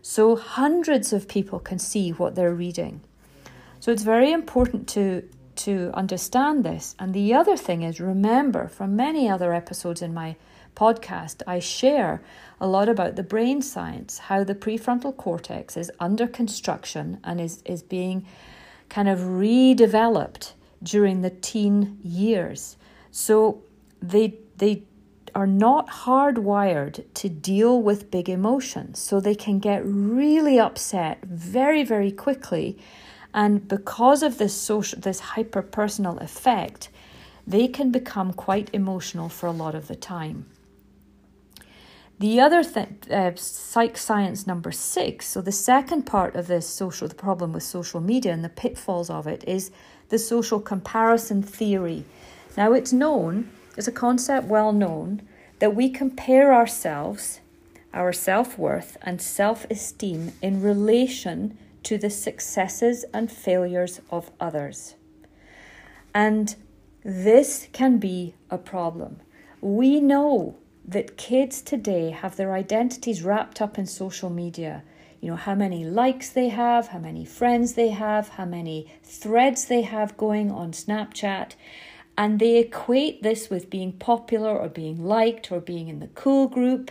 So 0.00 0.36
hundreds 0.36 1.12
of 1.12 1.26
people 1.26 1.58
can 1.58 1.80
see 1.80 2.10
what 2.10 2.36
they're 2.36 2.54
reading. 2.54 3.00
So 3.80 3.90
it's 3.90 4.04
very 4.04 4.30
important 4.30 4.88
to 4.90 5.24
to 5.66 5.90
understand 5.92 6.64
this. 6.64 6.94
And 7.00 7.12
the 7.12 7.34
other 7.34 7.56
thing 7.56 7.82
is 7.82 7.98
remember 7.98 8.68
from 8.68 8.94
many 8.94 9.28
other 9.28 9.52
episodes 9.52 10.02
in 10.02 10.14
my 10.14 10.36
podcast, 10.78 11.42
I 11.46 11.58
share 11.58 12.22
a 12.60 12.68
lot 12.68 12.88
about 12.88 13.16
the 13.16 13.22
brain 13.22 13.62
science, 13.62 14.18
how 14.18 14.44
the 14.44 14.54
prefrontal 14.54 15.16
cortex 15.16 15.76
is 15.76 15.90
under 15.98 16.26
construction 16.26 17.18
and 17.24 17.40
is, 17.40 17.62
is 17.64 17.82
being 17.82 18.24
kind 18.88 19.08
of 19.08 19.18
redeveloped 19.18 20.52
during 20.82 21.22
the 21.22 21.30
teen 21.30 21.98
years. 22.02 22.76
So 23.10 23.62
they 24.00 24.38
they 24.56 24.82
are 25.34 25.46
not 25.46 25.88
hardwired 25.88 27.04
to 27.14 27.28
deal 27.28 27.82
with 27.82 28.10
big 28.10 28.28
emotions. 28.28 28.98
So 28.98 29.20
they 29.20 29.34
can 29.34 29.58
get 29.58 29.82
really 29.84 30.58
upset 30.58 31.22
very, 31.24 31.84
very 31.84 32.10
quickly. 32.10 32.78
And 33.34 33.68
because 33.68 34.22
of 34.22 34.38
this 34.38 34.54
social 34.54 35.00
this 35.00 35.20
hyper 35.20 35.62
personal 35.62 36.18
effect, 36.18 36.88
they 37.46 37.68
can 37.68 37.90
become 37.90 38.32
quite 38.32 38.70
emotional 38.72 39.28
for 39.28 39.46
a 39.46 39.52
lot 39.52 39.74
of 39.74 39.88
the 39.88 39.96
time. 39.96 40.46
The 42.18 42.40
other 42.40 42.64
thing, 42.64 42.98
uh, 43.12 43.30
psych 43.36 43.96
science 43.96 44.44
number 44.44 44.72
six, 44.72 45.28
so 45.28 45.40
the 45.40 45.52
second 45.52 46.02
part 46.02 46.34
of 46.34 46.48
this 46.48 46.66
social, 46.68 47.06
the 47.06 47.14
problem 47.14 47.52
with 47.52 47.62
social 47.62 48.00
media 48.00 48.32
and 48.32 48.44
the 48.44 48.48
pitfalls 48.48 49.08
of 49.08 49.28
it 49.28 49.44
is 49.46 49.70
the 50.08 50.18
social 50.18 50.58
comparison 50.58 51.44
theory. 51.44 52.04
Now, 52.56 52.72
it's 52.72 52.92
known, 52.92 53.50
it's 53.76 53.86
a 53.86 53.92
concept 53.92 54.48
well 54.48 54.72
known, 54.72 55.22
that 55.60 55.76
we 55.76 55.90
compare 55.90 56.52
ourselves, 56.52 57.40
our 57.94 58.12
self 58.12 58.58
worth, 58.58 58.96
and 59.02 59.22
self 59.22 59.64
esteem 59.70 60.32
in 60.42 60.60
relation 60.60 61.56
to 61.84 61.98
the 61.98 62.10
successes 62.10 63.04
and 63.14 63.30
failures 63.30 64.00
of 64.10 64.32
others. 64.40 64.96
And 66.12 66.56
this 67.04 67.68
can 67.72 67.98
be 67.98 68.34
a 68.50 68.58
problem. 68.58 69.20
We 69.60 70.00
know 70.00 70.56
that 70.88 71.18
kids 71.18 71.60
today 71.60 72.10
have 72.10 72.36
their 72.36 72.54
identities 72.54 73.22
wrapped 73.22 73.60
up 73.60 73.78
in 73.78 73.84
social 73.84 74.30
media. 74.30 74.82
You 75.20 75.30
know, 75.30 75.36
how 75.36 75.54
many 75.54 75.84
likes 75.84 76.30
they 76.30 76.48
have, 76.48 76.88
how 76.88 76.98
many 76.98 77.26
friends 77.26 77.74
they 77.74 77.90
have, 77.90 78.30
how 78.30 78.46
many 78.46 78.90
threads 79.02 79.66
they 79.66 79.82
have 79.82 80.16
going 80.16 80.50
on 80.50 80.72
Snapchat. 80.72 81.52
And 82.16 82.38
they 82.38 82.56
equate 82.56 83.22
this 83.22 83.50
with 83.50 83.68
being 83.68 83.92
popular 83.92 84.56
or 84.56 84.68
being 84.68 85.04
liked 85.04 85.52
or 85.52 85.60
being 85.60 85.88
in 85.88 86.00
the 86.00 86.08
cool 86.08 86.48
group. 86.48 86.90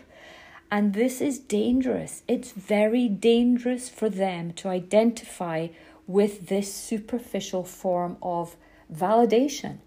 And 0.70 0.94
this 0.94 1.20
is 1.20 1.40
dangerous. 1.40 2.22
It's 2.28 2.52
very 2.52 3.08
dangerous 3.08 3.90
for 3.90 4.10
them 4.10 4.54
to 4.54 4.68
identify 4.68 5.70
with 6.06 6.50
this 6.50 6.72
superficial 6.72 7.64
form 7.64 8.18
of 8.22 8.58
validation. 8.94 9.80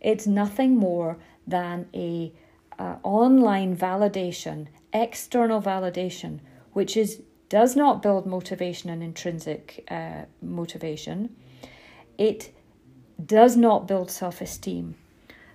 It's 0.00 0.26
nothing 0.26 0.76
more 0.76 1.18
than 1.46 1.86
a 1.94 2.32
uh, 2.78 2.96
online 3.02 3.76
validation, 3.76 4.66
external 4.92 5.60
validation, 5.60 6.40
which 6.72 6.96
is 6.96 7.22
does 7.48 7.76
not 7.76 8.02
build 8.02 8.26
motivation 8.26 8.90
and 8.90 9.02
intrinsic 9.02 9.84
uh, 9.90 10.22
motivation. 10.42 11.36
It 12.18 12.52
does 13.24 13.56
not 13.56 13.86
build 13.86 14.10
self 14.10 14.40
esteem. 14.40 14.96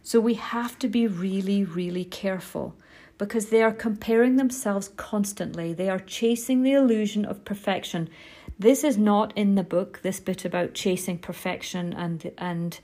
So 0.04 0.20
we 0.20 0.36
have 0.36 0.80
to 0.80 0.88
be 0.88 1.08
really, 1.08 1.64
really 1.64 2.06
careful 2.06 2.76
because 3.18 3.50
they 3.50 3.62
are 3.62 3.74
comparing 3.74 4.38
themselves 4.38 4.90
constantly. 4.96 5.74
They 5.74 5.90
are 5.90 6.00
chasing 6.00 6.64
the 6.64 6.72
illusion 6.72 7.26
of 7.26 7.44
perfection. 7.44 8.10
This 8.58 8.84
is 8.84 8.98
not 8.98 9.34
in 9.38 9.56
the 9.56 9.64
book, 9.64 10.00
this 10.02 10.20
bit 10.20 10.46
about 10.46 10.74
chasing 10.74 11.18
perfection 11.18 11.94
and, 11.94 12.32
and 12.38 12.80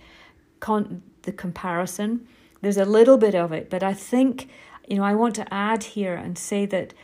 con- 0.60 1.04
the 1.24 1.32
comparison. 1.32 2.28
There's 2.66 2.78
a 2.78 2.84
little 2.84 3.18
bit 3.18 3.36
of 3.36 3.52
it, 3.52 3.70
but 3.70 3.84
I 3.84 3.94
think, 3.94 4.50
you 4.88 4.98
know, 4.98 5.04
I 5.04 5.14
want 5.14 5.36
to 5.36 5.54
add 5.54 5.84
here 5.84 6.16
and 6.16 6.36
say 6.36 6.66
that 6.66 6.96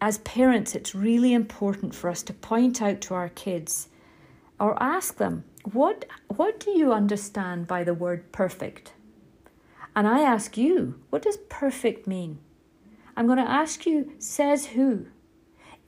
as 0.00 0.18
parents, 0.18 0.76
it's 0.76 0.94
really 0.94 1.34
important 1.34 1.96
for 1.96 2.08
us 2.08 2.22
to 2.22 2.32
point 2.32 2.80
out 2.80 3.00
to 3.00 3.14
our 3.14 3.28
kids 3.28 3.88
or 4.60 4.80
ask 4.80 5.16
them, 5.16 5.42
what, 5.72 6.04
what 6.28 6.60
do 6.60 6.70
you 6.70 6.92
understand 6.92 7.66
by 7.66 7.82
the 7.82 7.92
word 7.92 8.30
perfect? 8.30 8.92
And 9.96 10.06
I 10.06 10.20
ask 10.20 10.56
you, 10.56 11.00
what 11.10 11.22
does 11.22 11.38
perfect 11.48 12.06
mean? 12.06 12.38
I'm 13.16 13.26
going 13.26 13.44
to 13.44 13.50
ask 13.50 13.86
you, 13.86 14.12
says 14.20 14.66
who? 14.66 15.06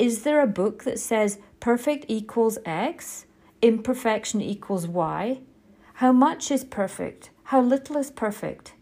Is 0.01 0.25
there 0.25 0.41
a 0.41 0.49
book 0.49 0.83
that 0.83 0.99
says 0.99 1.39
perfect 1.61 2.07
equals 2.09 2.59
X, 2.65 3.27
imperfection 3.63 4.41
equals 4.41 4.89
Y? 4.89 5.43
How 5.95 6.11
much 6.11 6.51
is 6.51 6.65
perfect? 6.65 7.31
How 7.45 7.61
little 7.61 7.99
is 7.99 8.11
perfect? 8.11 8.73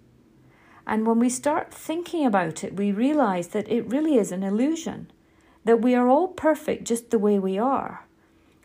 And 0.86 1.06
when 1.06 1.18
we 1.18 1.30
start 1.30 1.72
thinking 1.72 2.26
about 2.26 2.62
it, 2.62 2.76
we 2.76 2.92
realize 2.92 3.48
that 3.48 3.68
it 3.70 3.88
really 3.90 4.18
is 4.18 4.32
an 4.32 4.42
illusion, 4.42 5.10
that 5.64 5.80
we 5.80 5.94
are 5.94 6.08
all 6.08 6.28
perfect 6.28 6.84
just 6.84 7.10
the 7.10 7.18
way 7.18 7.38
we 7.38 7.58
are. 7.58 8.04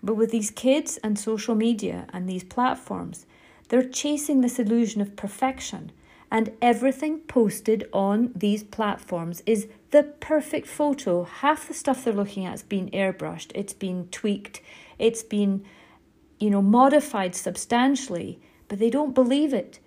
But 0.03 0.15
with 0.15 0.31
these 0.31 0.51
kids 0.51 0.97
and 1.03 1.17
social 1.17 1.55
media 1.55 2.07
and 2.11 2.27
these 2.27 2.43
platforms, 2.43 3.25
they're 3.69 3.87
chasing 3.87 4.41
this 4.41 4.59
illusion 4.59 5.01
of 5.01 5.15
perfection. 5.15 5.91
And 6.31 6.51
everything 6.61 7.19
posted 7.19 7.89
on 7.91 8.31
these 8.35 8.63
platforms 8.63 9.41
is 9.45 9.67
the 9.91 10.03
perfect 10.03 10.67
photo. 10.67 11.23
Half 11.23 11.67
the 11.67 11.73
stuff 11.73 12.03
they're 12.03 12.13
looking 12.13 12.45
at 12.45 12.51
has 12.51 12.63
been 12.63 12.89
airbrushed, 12.91 13.51
it's 13.55 13.73
been 13.73 14.07
tweaked, 14.09 14.61
it's 14.99 15.23
been, 15.23 15.65
you 16.39 16.49
know, 16.49 16.61
modified 16.61 17.33
substantially, 17.33 18.39
but 18.67 18.77
they 18.77 18.91
don't 18.91 19.15
believe 19.15 19.53
it. 19.53 19.79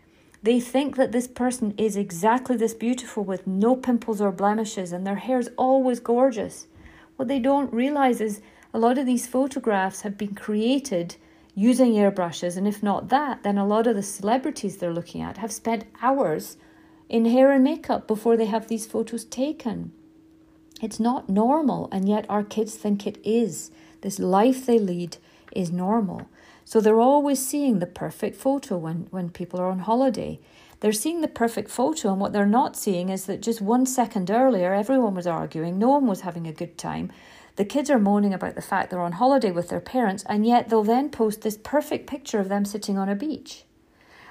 They 0.42 0.58
think 0.58 0.96
that 0.96 1.12
this 1.12 1.28
person 1.28 1.72
is 1.78 1.96
exactly 1.96 2.56
this 2.56 2.75
beautiful 2.75 3.22
with 3.22 3.46
no 3.46 3.76
pimples 3.76 4.20
or 4.20 4.32
blemishes 4.32 4.92
and 4.92 5.06
their 5.06 5.16
hair's 5.16 5.49
always 5.56 6.00
gorgeous. 6.00 6.66
What 7.16 7.28
they 7.28 7.38
don't 7.38 7.72
realize 7.72 8.20
is 8.20 8.40
a 8.75 8.78
lot 8.78 8.99
of 8.99 9.06
these 9.06 9.26
photographs 9.26 10.00
have 10.00 10.18
been 10.18 10.34
created 10.34 11.16
using 11.54 11.92
airbrushes, 11.92 12.56
and 12.56 12.66
if 12.66 12.82
not 12.82 13.08
that, 13.11 13.42
then 13.42 13.58
a 13.58 13.66
lot 13.66 13.87
of 13.87 13.94
the 13.94 14.02
celebrities 14.02 14.78
they're 14.78 14.92
looking 14.92 15.20
at 15.20 15.37
have 15.37 15.52
spent 15.52 15.84
hours 16.00 16.56
in 17.08 17.26
hair 17.26 17.52
and 17.52 17.62
makeup 17.62 18.08
before 18.08 18.37
they 18.37 18.46
have 18.46 18.68
these 18.68 18.87
photos 18.87 19.25
taken. 19.26 19.92
It's 20.80 20.99
not 20.99 21.28
normal, 21.28 21.88
and 21.92 22.08
yet 22.08 22.26
our 22.28 22.42
kids 22.42 22.75
think 22.75 23.06
it 23.06 23.18
is. 23.22 23.70
This 24.00 24.18
life 24.18 24.66
they 24.66 24.78
lead 24.78 25.18
is 25.52 25.70
normal. 25.70 26.26
So 26.72 26.80
they're 26.80 27.02
always 27.02 27.46
seeing 27.46 27.80
the 27.80 27.86
perfect 27.86 28.34
photo 28.34 28.78
when, 28.78 29.06
when 29.10 29.28
people 29.28 29.60
are 29.60 29.70
on 29.70 29.80
holiday. 29.80 30.40
They're 30.80 30.90
seeing 30.90 31.20
the 31.20 31.28
perfect 31.28 31.70
photo, 31.70 32.10
and 32.10 32.18
what 32.18 32.32
they're 32.32 32.46
not 32.46 32.78
seeing 32.78 33.10
is 33.10 33.26
that 33.26 33.42
just 33.42 33.60
one 33.60 33.84
second 33.84 34.30
earlier, 34.30 34.72
everyone 34.72 35.14
was 35.14 35.26
arguing, 35.26 35.78
no 35.78 35.90
one 35.90 36.06
was 36.06 36.22
having 36.22 36.46
a 36.46 36.52
good 36.52 36.78
time. 36.78 37.12
The 37.56 37.66
kids 37.66 37.90
are 37.90 37.98
moaning 37.98 38.32
about 38.32 38.54
the 38.54 38.62
fact 38.62 38.88
they're 38.88 39.02
on 39.02 39.12
holiday 39.12 39.50
with 39.50 39.68
their 39.68 39.82
parents, 39.82 40.24
and 40.30 40.46
yet 40.46 40.70
they'll 40.70 40.82
then 40.82 41.10
post 41.10 41.42
this 41.42 41.58
perfect 41.62 42.06
picture 42.06 42.40
of 42.40 42.48
them 42.48 42.64
sitting 42.64 42.96
on 42.96 43.10
a 43.10 43.14
beach. 43.14 43.64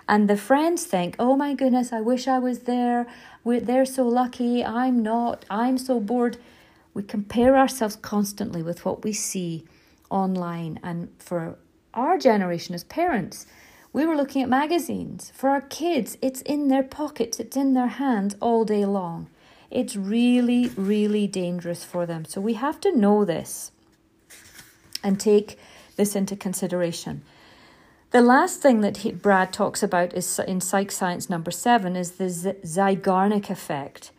And 0.10 0.28
the 0.28 0.36
friends 0.36 0.84
think, 0.84 1.16
oh 1.20 1.36
my 1.36 1.54
goodness, 1.54 1.94
I 1.94 2.02
wish 2.02 2.28
I 2.28 2.40
was 2.40 2.62
there. 2.62 3.06
We're, 3.44 3.60
they're 3.60 3.86
so 3.86 4.08
lucky. 4.08 4.66
I'm 4.66 5.04
not. 5.04 5.46
I'm 5.48 5.78
so 5.78 6.00
bored. 6.00 6.38
We 6.96 7.04
compare 7.04 7.56
ourselves 7.56 7.98
constantly 7.98 8.64
with 8.64 8.84
what 8.84 9.04
we 9.04 9.14
see 9.14 9.64
online. 10.10 10.80
And 10.82 11.10
for 11.20 11.60
our 11.94 12.18
generation 12.18 12.76
as 12.76 12.84
parents, 12.84 13.46
we 13.94 14.06
were 14.06 14.16
looking 14.16 14.42
at 14.42 14.50
magazines. 14.50 15.32
For 15.36 15.50
our 15.50 15.62
kids, 15.62 16.18
it's 16.22 16.42
in 16.42 16.68
their 16.70 16.84
pockets, 16.84 17.40
it's 17.40 17.58
in 17.58 17.74
their 17.74 17.88
hands 17.88 18.36
all 18.40 18.64
day 18.64 18.86
long. 18.86 19.28
It's 19.70 19.96
really, 19.96 20.70
really 20.76 21.28
dangerous 21.28 21.84
for 21.84 22.06
them. 22.06 22.26
So 22.26 22.42
we 22.42 22.54
have 22.56 22.80
to 22.82 22.96
know 22.96 23.26
this 23.26 23.72
and 25.04 25.20
take 25.20 25.58
this 25.96 26.16
into 26.16 26.36
consideration. 26.36 27.24
The 28.12 28.22
last 28.22 28.62
thing 28.62 28.82
that 28.82 28.98
he, 28.98 29.12
Brad 29.12 29.54
talks 29.54 29.82
about 29.82 30.14
is 30.14 30.40
in 30.40 30.60
Psych 30.60 30.92
Science 30.92 31.30
number 31.30 31.52
seven 31.52 31.96
is 31.96 32.12
the 32.12 32.26
Zeigarnik 32.26 33.50
effect. 33.50 34.12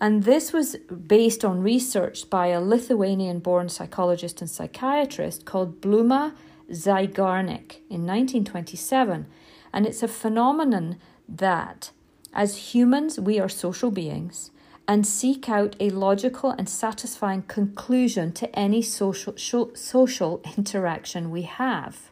And 0.00 0.24
this 0.24 0.52
was 0.52 0.76
based 0.76 1.44
on 1.44 1.62
research 1.62 2.28
by 2.28 2.48
a 2.48 2.60
Lithuanian 2.60 3.38
born 3.38 3.70
psychologist 3.70 4.42
and 4.42 4.50
psychiatrist 4.50 5.46
called 5.46 5.80
Bluma 5.80 6.34
Zeigarnik 6.70 7.80
in 7.90 8.06
1927. 8.06 9.26
And 9.72 9.86
it's 9.86 10.02
a 10.02 10.08
phenomenon 10.08 10.98
that, 11.28 11.90
as 12.32 12.74
humans, 12.74 13.18
we 13.18 13.40
are 13.40 13.48
social 13.48 13.90
beings 13.90 14.50
and 14.86 15.06
seek 15.06 15.48
out 15.48 15.74
a 15.80 15.90
logical 15.90 16.50
and 16.50 16.68
satisfying 16.68 17.42
conclusion 17.42 18.32
to 18.32 18.58
any 18.58 18.82
social, 18.82 19.34
social 19.74 20.42
interaction 20.56 21.30
we 21.30 21.42
have. 21.42 22.10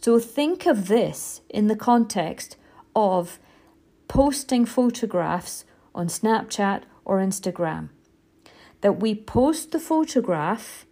So 0.00 0.18
think 0.18 0.66
of 0.66 0.88
this 0.88 1.40
in 1.48 1.66
the 1.66 1.76
context 1.76 2.56
of 2.94 3.38
posting 4.06 4.64
photographs 4.64 5.64
on 5.94 6.08
Snapchat 6.08 6.82
or 7.04 7.18
Instagram. 7.18 7.88
That 8.80 9.00
we 9.00 9.14
post 9.14 9.72
the 9.72 9.80
photograph 9.80 10.86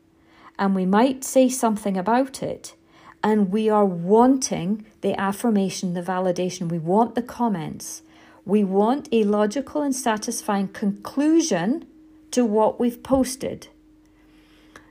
and 0.59 0.75
we 0.75 0.87
might 0.87 1.25
say 1.25 1.49
something 1.49 1.97
about 1.97 2.43
it, 2.43 2.75
and 3.23 3.51
we 3.51 3.69
are 3.69 3.85
wanting 3.85 4.85
the 5.01 5.19
affirmation, 5.21 5.95
the 5.95 6.03
validation, 6.03 6.69
we 6.69 6.79
want 6.79 7.15
the 7.15 7.23
comments, 7.23 8.03
we 8.45 8.63
want 8.63 9.09
a 9.11 9.25
logical 9.25 9.83
and 9.83 9.95
satisfying 9.95 10.69
conclusion 10.69 11.87
to 12.31 12.45
what 12.45 12.79
we've 12.79 13.03
posted. 13.03 13.69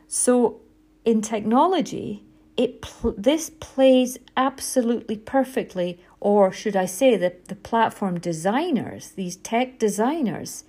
So, 0.07 0.59
in 1.03 1.21
technology, 1.21 2.23
it 2.57 2.81
pl- 2.81 3.15
this 3.17 3.49
plays 3.59 4.17
absolutely 4.35 5.17
perfectly, 5.17 5.99
or 6.19 6.51
should 6.51 6.75
I 6.75 6.85
say 6.85 7.15
that 7.17 7.45
the 7.47 7.55
platform 7.55 8.19
designers, 8.19 9.11
these 9.11 9.35
tech 9.35 9.77
designers, 9.79 10.63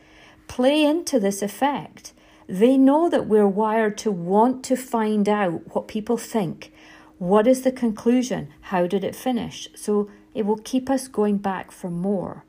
play 0.48 0.84
into 0.84 1.18
this 1.18 1.42
effect 1.42 2.12
they 2.48 2.76
know 2.76 3.08
that 3.08 3.26
we're 3.26 3.48
wired 3.48 3.98
to 3.98 4.10
want 4.10 4.64
to 4.64 4.76
find 4.76 5.28
out 5.28 5.74
what 5.74 5.88
people 5.88 6.16
think. 6.16 6.72
What 7.18 7.46
is 7.46 7.62
the 7.62 7.72
conclusion? 7.72 8.52
How 8.62 8.86
did 8.86 9.02
it 9.02 9.16
finish? 9.16 9.68
So 9.74 10.10
it 10.34 10.46
will 10.46 10.58
keep 10.58 10.88
us 10.88 11.08
going 11.08 11.38
back 11.38 11.72
for 11.72 11.90
more. 11.90 12.44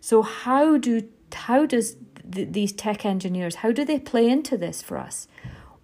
So 0.00 0.22
how 0.22 0.78
do 0.78 1.08
how 1.32 1.66
does 1.66 1.96
th- 2.30 2.52
these 2.52 2.72
tech 2.72 3.04
engineers 3.04 3.56
how 3.56 3.72
do 3.72 3.84
they 3.84 3.98
play 3.98 4.28
into 4.28 4.56
this 4.56 4.82
for 4.82 4.98
us? 4.98 5.28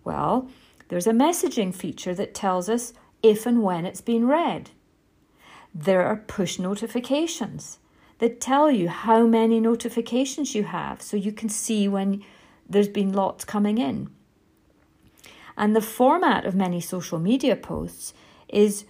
Well, 0.05 0.49
there's 0.89 1.07
a 1.07 1.13
messaging 1.13 1.75
feature 1.75 2.15
that 2.15 2.35
tells 2.35 2.69
us 2.69 2.93
if 3.23 3.47
and 3.47 3.63
when 3.63 3.85
it's 3.87 4.01
been 4.01 4.27
read. 4.27 4.71
There 5.75 6.05
are 6.05 6.17
push 6.17 6.59
notifications 6.59 7.79
that 8.19 8.41
tell 8.41 8.71
you 8.71 8.89
how 8.89 9.27
many 9.27 9.61
notifications 9.61 10.55
you 10.55 10.65
have 10.65 11.01
so 11.01 11.17
you 11.17 11.33
can 11.33 11.49
see 11.49 11.87
when 11.87 12.25
there's 12.71 12.89
been 12.89 13.13
lots 13.13 13.45
coming 13.45 13.79
in. 13.79 14.11
And 15.57 15.77
the 15.77 15.83
format 15.83 16.47
of 16.47 16.55
many 16.55 16.81
social 16.81 17.19
media 17.19 17.57
posts 17.57 18.15
is 18.49 18.85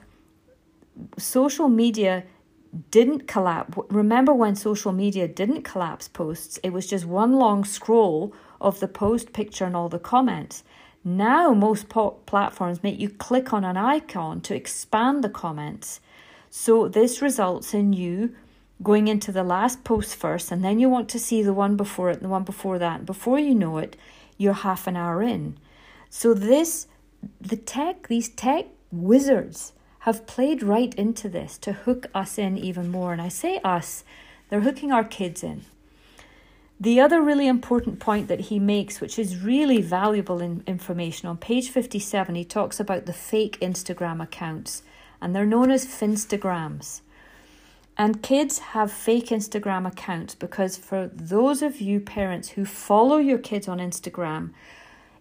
social 1.18 1.68
media 1.68 2.24
didn't 2.90 3.26
collapse. 3.26 3.76
Remember 3.88 4.32
when 4.32 4.54
social 4.54 4.92
media 4.92 5.26
didn't 5.26 5.62
collapse 5.62 6.06
posts? 6.06 6.58
It 6.62 6.72
was 6.72 6.86
just 6.86 7.04
one 7.04 7.32
long 7.32 7.64
scroll 7.64 8.32
of 8.60 8.78
the 8.80 8.88
post 8.88 9.32
picture 9.32 9.64
and 9.64 9.74
all 9.74 9.88
the 9.88 9.98
comments. 9.98 10.62
Now, 11.02 11.54
most 11.54 11.88
platforms 11.88 12.82
make 12.82 13.00
you 13.00 13.08
click 13.08 13.52
on 13.52 13.64
an 13.64 13.76
icon 13.76 14.40
to 14.42 14.54
expand 14.54 15.24
the 15.24 15.30
comments. 15.30 16.00
So, 16.50 16.88
this 16.88 17.22
results 17.22 17.72
in 17.72 17.94
you 17.94 18.34
going 18.82 19.08
into 19.08 19.32
the 19.32 19.44
last 19.44 19.84
post 19.84 20.16
first, 20.16 20.50
and 20.50 20.64
then 20.64 20.78
you 20.78 20.88
want 20.88 21.08
to 21.10 21.18
see 21.18 21.42
the 21.42 21.52
one 21.52 21.76
before 21.76 22.10
it 22.10 22.16
and 22.16 22.24
the 22.24 22.28
one 22.28 22.44
before 22.44 22.78
that. 22.78 23.06
Before 23.06 23.38
you 23.38 23.54
know 23.54 23.78
it, 23.78 23.96
you're 24.38 24.52
half 24.52 24.86
an 24.86 24.96
hour 24.96 25.22
in. 25.22 25.58
So, 26.08 26.34
this, 26.34 26.86
the 27.40 27.56
tech, 27.56 28.08
these 28.08 28.28
tech 28.28 28.66
wizards 28.90 29.72
have 30.00 30.26
played 30.26 30.62
right 30.62 30.94
into 30.94 31.28
this 31.28 31.58
to 31.58 31.72
hook 31.72 32.06
us 32.14 32.38
in 32.38 32.56
even 32.56 32.90
more. 32.90 33.12
And 33.12 33.20
I 33.20 33.28
say 33.28 33.58
us, 33.62 34.02
they're 34.48 34.62
hooking 34.62 34.92
our 34.92 35.04
kids 35.04 35.44
in. 35.44 35.66
The 36.80 36.98
other 36.98 37.20
really 37.20 37.46
important 37.46 38.00
point 38.00 38.28
that 38.28 38.40
he 38.40 38.58
makes, 38.58 39.02
which 39.02 39.18
is 39.18 39.42
really 39.42 39.82
valuable 39.82 40.40
in 40.40 40.64
information, 40.66 41.28
on 41.28 41.36
page 41.36 41.68
57, 41.68 42.34
he 42.34 42.44
talks 42.44 42.80
about 42.80 43.04
the 43.04 43.12
fake 43.12 43.58
Instagram 43.60 44.22
accounts, 44.22 44.82
and 45.20 45.36
they're 45.36 45.44
known 45.44 45.70
as 45.70 45.84
Finstagrams. 45.84 47.02
And 48.00 48.22
kids 48.22 48.60
have 48.60 48.90
fake 48.90 49.26
Instagram 49.26 49.86
accounts 49.86 50.34
because 50.34 50.78
for 50.78 51.10
those 51.12 51.60
of 51.60 51.82
you 51.82 52.00
parents 52.00 52.48
who 52.48 52.64
follow 52.64 53.18
your 53.18 53.36
kids 53.36 53.68
on 53.68 53.78
Instagram, 53.78 54.52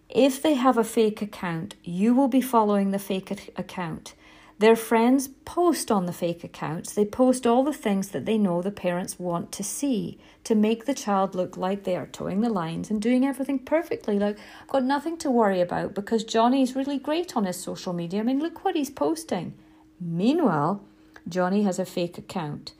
if 0.08 0.40
they 0.40 0.54
have 0.54 0.78
a 0.78 0.82
fake 0.82 1.20
account, 1.20 1.74
you 1.84 2.14
will 2.14 2.26
be 2.26 2.40
following 2.40 2.90
the 2.90 2.98
fake 2.98 3.50
account. 3.58 4.14
Their 4.60 4.76
friends 4.76 5.28
post 5.44 5.90
on 5.90 6.06
the 6.06 6.14
fake 6.14 6.42
accounts. 6.42 6.94
They 6.94 7.04
post 7.04 7.46
all 7.46 7.64
the 7.64 7.74
things 7.74 8.08
that 8.12 8.24
they 8.24 8.38
know 8.38 8.62
the 8.62 8.70
parents 8.70 9.18
want 9.18 9.52
to 9.52 9.62
see 9.62 10.18
to 10.44 10.54
make 10.54 10.86
the 10.86 10.94
child 10.94 11.34
look 11.34 11.58
like 11.58 11.84
they 11.84 11.96
are 11.96 12.06
toeing 12.06 12.40
the 12.40 12.48
lines 12.48 12.88
and 12.90 13.02
doing 13.02 13.26
everything 13.26 13.58
perfectly. 13.58 14.18
Like, 14.18 14.38
I've 14.62 14.68
got 14.68 14.84
nothing 14.84 15.18
to 15.18 15.30
worry 15.30 15.60
about 15.60 15.92
because 15.92 16.24
Johnny's 16.24 16.74
really 16.74 16.98
great 16.98 17.36
on 17.36 17.44
his 17.44 17.62
social 17.62 17.92
media. 17.92 18.20
I 18.20 18.22
mean, 18.22 18.40
look 18.40 18.64
what 18.64 18.74
he's 18.74 18.88
posting. 18.88 19.52
Meanwhile, 20.00 20.82
Johnny 21.30 21.62
has 21.62 21.78
a 21.78 21.84
fake 21.84 22.18
account. 22.18 22.72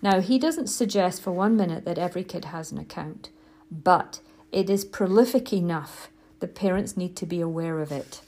Now, 0.00 0.20
he 0.20 0.38
doesn't 0.38 0.68
suggest 0.68 1.20
for 1.20 1.32
one 1.32 1.56
minute 1.56 1.84
that 1.84 1.98
every 1.98 2.24
kid 2.24 2.46
has 2.46 2.70
an 2.70 2.78
account, 2.78 3.30
but 3.70 4.20
it 4.52 4.70
is 4.70 4.84
prolific 4.84 5.52
enough. 5.52 6.10
The 6.40 6.48
parents 6.48 6.96
need 6.96 7.16
to 7.16 7.26
be 7.26 7.40
aware 7.40 7.80
of 7.80 7.90
it. 7.90 8.20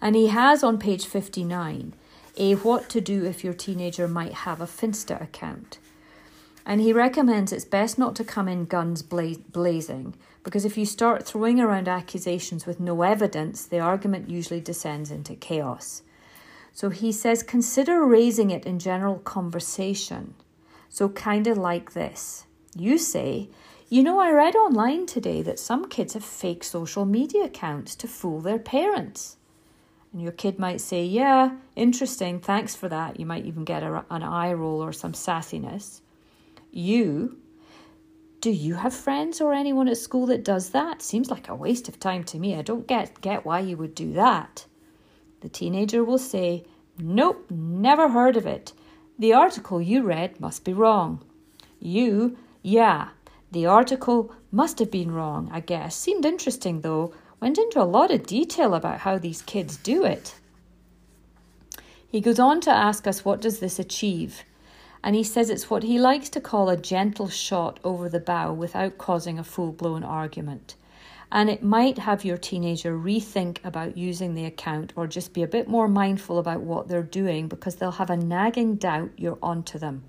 And 0.00 0.16
he 0.16 0.28
has 0.28 0.64
on 0.64 0.78
page 0.78 1.06
59 1.06 1.94
a 2.36 2.54
what 2.54 2.88
to 2.88 3.00
do 3.00 3.24
if 3.24 3.44
your 3.44 3.52
teenager 3.52 4.08
might 4.08 4.32
have 4.32 4.60
a 4.60 4.66
Finsta 4.66 5.20
account. 5.20 5.78
And 6.64 6.80
he 6.80 6.92
recommends 6.92 7.52
it's 7.52 7.64
best 7.64 7.98
not 7.98 8.16
to 8.16 8.24
come 8.24 8.48
in 8.48 8.64
guns 8.64 9.02
bla- 9.02 9.36
blazing 9.50 10.14
because 10.42 10.64
if 10.64 10.78
you 10.78 10.86
start 10.86 11.26
throwing 11.26 11.60
around 11.60 11.88
accusations 11.88 12.66
with 12.66 12.80
no 12.80 13.02
evidence, 13.02 13.66
the 13.66 13.80
argument 13.80 14.30
usually 14.30 14.60
descends 14.60 15.10
into 15.10 15.34
chaos. 15.34 16.02
So 16.72 16.88
he 16.88 17.12
says 17.12 17.42
consider 17.42 18.04
raising 18.04 18.50
it 18.50 18.64
in 18.64 18.78
general 18.78 19.18
conversation. 19.18 20.34
So, 20.88 21.08
kind 21.08 21.46
of 21.46 21.56
like 21.56 21.92
this 21.92 22.46
you 22.76 22.98
say, 22.98 23.48
You 23.88 24.02
know, 24.02 24.18
I 24.18 24.30
read 24.30 24.56
online 24.56 25.06
today 25.06 25.42
that 25.42 25.58
some 25.58 25.88
kids 25.88 26.14
have 26.14 26.24
fake 26.24 26.64
social 26.64 27.04
media 27.04 27.44
accounts 27.44 27.94
to 27.96 28.08
fool 28.08 28.40
their 28.40 28.58
parents. 28.58 29.36
And 30.12 30.22
your 30.22 30.32
kid 30.32 30.58
might 30.58 30.80
say, 30.80 31.04
Yeah, 31.04 31.56
interesting, 31.76 32.40
thanks 32.40 32.74
for 32.74 32.88
that. 32.88 33.20
You 33.20 33.26
might 33.26 33.44
even 33.44 33.64
get 33.64 33.82
a, 33.82 34.04
an 34.10 34.22
eye 34.22 34.52
roll 34.52 34.82
or 34.82 34.92
some 34.92 35.12
sassiness. 35.12 36.00
You, 36.70 37.38
do 38.40 38.50
you 38.50 38.74
have 38.74 38.94
friends 38.94 39.40
or 39.40 39.52
anyone 39.52 39.88
at 39.88 39.98
school 39.98 40.26
that 40.26 40.44
does 40.44 40.70
that? 40.70 41.02
Seems 41.02 41.30
like 41.30 41.48
a 41.48 41.54
waste 41.54 41.88
of 41.88 42.00
time 42.00 42.24
to 42.24 42.38
me. 42.38 42.56
I 42.56 42.62
don't 42.62 42.86
get, 42.86 43.20
get 43.20 43.44
why 43.44 43.60
you 43.60 43.76
would 43.76 43.94
do 43.94 44.14
that. 44.14 44.66
The 45.42 45.48
teenager 45.48 46.04
will 46.04 46.18
say, 46.18 46.64
Nope, 46.98 47.50
never 47.50 48.08
heard 48.08 48.36
of 48.36 48.46
it. 48.46 48.72
The 49.18 49.32
article 49.32 49.82
you 49.82 50.02
read 50.02 50.40
must 50.40 50.64
be 50.64 50.72
wrong. 50.72 51.24
You, 51.80 52.38
yeah, 52.62 53.08
the 53.50 53.66
article 53.66 54.32
must 54.52 54.78
have 54.78 54.90
been 54.90 55.10
wrong, 55.10 55.50
I 55.52 55.60
guess. 55.60 55.96
Seemed 55.96 56.24
interesting 56.24 56.80
though 56.80 57.12
went 57.40 57.58
into 57.58 57.82
a 57.82 57.84
lot 57.84 58.12
of 58.12 58.24
detail 58.24 58.72
about 58.72 59.00
how 59.00 59.18
these 59.18 59.42
kids 59.42 59.76
do 59.76 60.04
it. 60.04 60.36
He 62.06 62.20
goes 62.20 62.38
on 62.38 62.60
to 62.60 62.70
ask 62.70 63.08
us 63.08 63.24
what 63.24 63.40
does 63.40 63.58
this 63.58 63.80
achieve? 63.80 64.44
And 65.02 65.16
he 65.16 65.24
says 65.24 65.50
it's 65.50 65.68
what 65.68 65.82
he 65.82 65.98
likes 65.98 66.28
to 66.30 66.40
call 66.40 66.68
a 66.68 66.76
gentle 66.76 67.28
shot 67.28 67.80
over 67.82 68.08
the 68.08 68.20
bow 68.20 68.52
without 68.52 68.96
causing 68.96 69.40
a 69.40 69.44
full 69.44 69.72
blown 69.72 70.04
argument. 70.04 70.76
And 71.32 71.50
it 71.50 71.64
might 71.64 71.98
have 71.98 72.24
your 72.24 72.36
teenager 72.36 72.96
rethink 72.96 73.64
about 73.64 73.96
using 73.96 74.34
the 74.34 74.44
account 74.44 74.92
or 74.94 75.08
just 75.08 75.32
be 75.32 75.42
a 75.42 75.48
bit 75.48 75.66
more 75.66 75.88
mindful 75.88 76.38
about 76.38 76.60
what 76.60 76.86
they're 76.86 77.02
doing 77.02 77.48
because 77.48 77.76
they'll 77.76 77.90
have 77.92 78.10
a 78.10 78.16
nagging 78.16 78.76
doubt 78.76 79.10
you're 79.16 79.38
onto 79.42 79.78
them. 79.78 80.04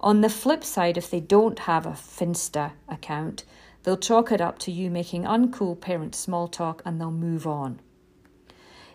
On 0.00 0.20
the 0.20 0.28
flip 0.28 0.62
side, 0.62 0.98
if 0.98 1.10
they 1.10 1.20
don't 1.20 1.60
have 1.60 1.86
a 1.86 1.90
Finsta 1.90 2.72
account, 2.88 3.44
They'll 3.82 3.96
chalk 3.96 4.32
it 4.32 4.40
up 4.42 4.58
to 4.60 4.70
you 4.70 4.90
making 4.90 5.22
uncool 5.22 5.80
parent 5.80 6.14
small 6.14 6.48
talk 6.48 6.82
and 6.84 7.00
they'll 7.00 7.10
move 7.10 7.46
on. 7.46 7.80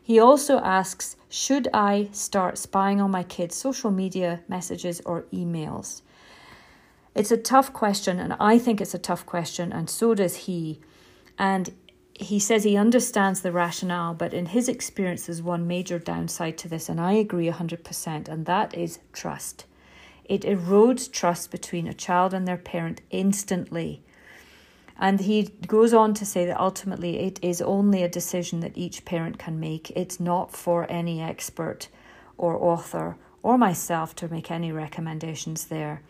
He 0.01 0.19
also 0.19 0.59
asks 0.59 1.15
Should 1.29 1.67
I 1.73 2.09
start 2.11 2.57
spying 2.57 2.99
on 2.99 3.09
my 3.09 3.23
kids' 3.23 3.55
social 3.55 3.89
media 3.89 4.41
messages 4.47 5.01
or 5.05 5.23
emails? 5.33 6.01
It's 7.15 7.31
a 7.31 7.37
tough 7.37 7.73
question, 7.73 8.19
and 8.19 8.35
I 8.39 8.59
think 8.59 8.81
it's 8.81 8.93
a 8.93 8.99
tough 8.99 9.25
question, 9.25 9.71
and 9.71 9.89
so 9.89 10.13
does 10.13 10.35
he. 10.45 10.79
And 11.37 11.73
he 12.13 12.39
says 12.39 12.63
he 12.63 12.77
understands 12.77 13.41
the 13.41 13.51
rationale, 13.51 14.13
but 14.13 14.33
in 14.33 14.47
his 14.47 14.69
experience, 14.69 15.25
there's 15.25 15.41
one 15.41 15.67
major 15.67 15.99
downside 15.99 16.57
to 16.59 16.69
this, 16.69 16.89
and 16.89 17.01
I 17.01 17.13
agree 17.13 17.49
100%, 17.49 18.27
and 18.27 18.45
that 18.45 18.75
is 18.75 18.99
trust. 19.11 19.65
It 20.25 20.43
erodes 20.43 21.11
trust 21.11 21.51
between 21.51 21.87
a 21.87 21.93
child 21.93 22.33
and 22.33 22.47
their 22.47 22.57
parent 22.57 23.01
instantly. 23.09 24.03
And 24.97 25.21
he 25.21 25.49
goes 25.67 25.93
on 25.93 26.13
to 26.13 26.25
say 26.25 26.45
that 26.45 26.59
ultimately 26.59 27.19
it 27.19 27.39
is 27.41 27.61
only 27.61 28.03
a 28.03 28.09
decision 28.09 28.59
that 28.59 28.77
each 28.77 29.05
parent 29.05 29.39
can 29.39 29.59
make. 29.59 29.91
It's 29.91 30.19
not 30.19 30.55
for 30.55 30.89
any 30.89 31.19
expert 31.19 31.89
or 32.37 32.55
author 32.55 33.17
or 33.41 33.57
myself 33.57 34.15
to 34.15 34.29
make 34.29 34.51
any 34.51 34.71
recommendations 34.71 35.65
there. 35.65 36.03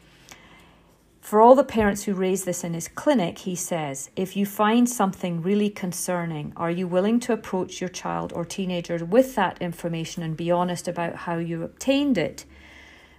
For 1.23 1.39
all 1.39 1.55
the 1.55 1.63
parents 1.63 2.03
who 2.03 2.13
raise 2.13 2.43
this 2.43 2.65
in 2.65 2.73
his 2.73 2.89
clinic, 2.89 3.39
he 3.39 3.55
says, 3.55 4.09
if 4.13 4.35
you 4.35 4.45
find 4.45 4.89
something 4.89 5.41
really 5.41 5.69
concerning, 5.69 6.51
are 6.57 6.69
you 6.69 6.85
willing 6.85 7.21
to 7.21 7.31
approach 7.31 7.79
your 7.79 7.89
child 7.89 8.33
or 8.33 8.43
teenager 8.43 9.05
with 9.05 9.33
that 9.35 9.57
information 9.61 10.21
and 10.21 10.35
be 10.35 10.51
honest 10.51 10.85
about 10.85 11.15
how 11.15 11.37
you 11.37 11.63
obtained 11.63 12.17
it? 12.17 12.43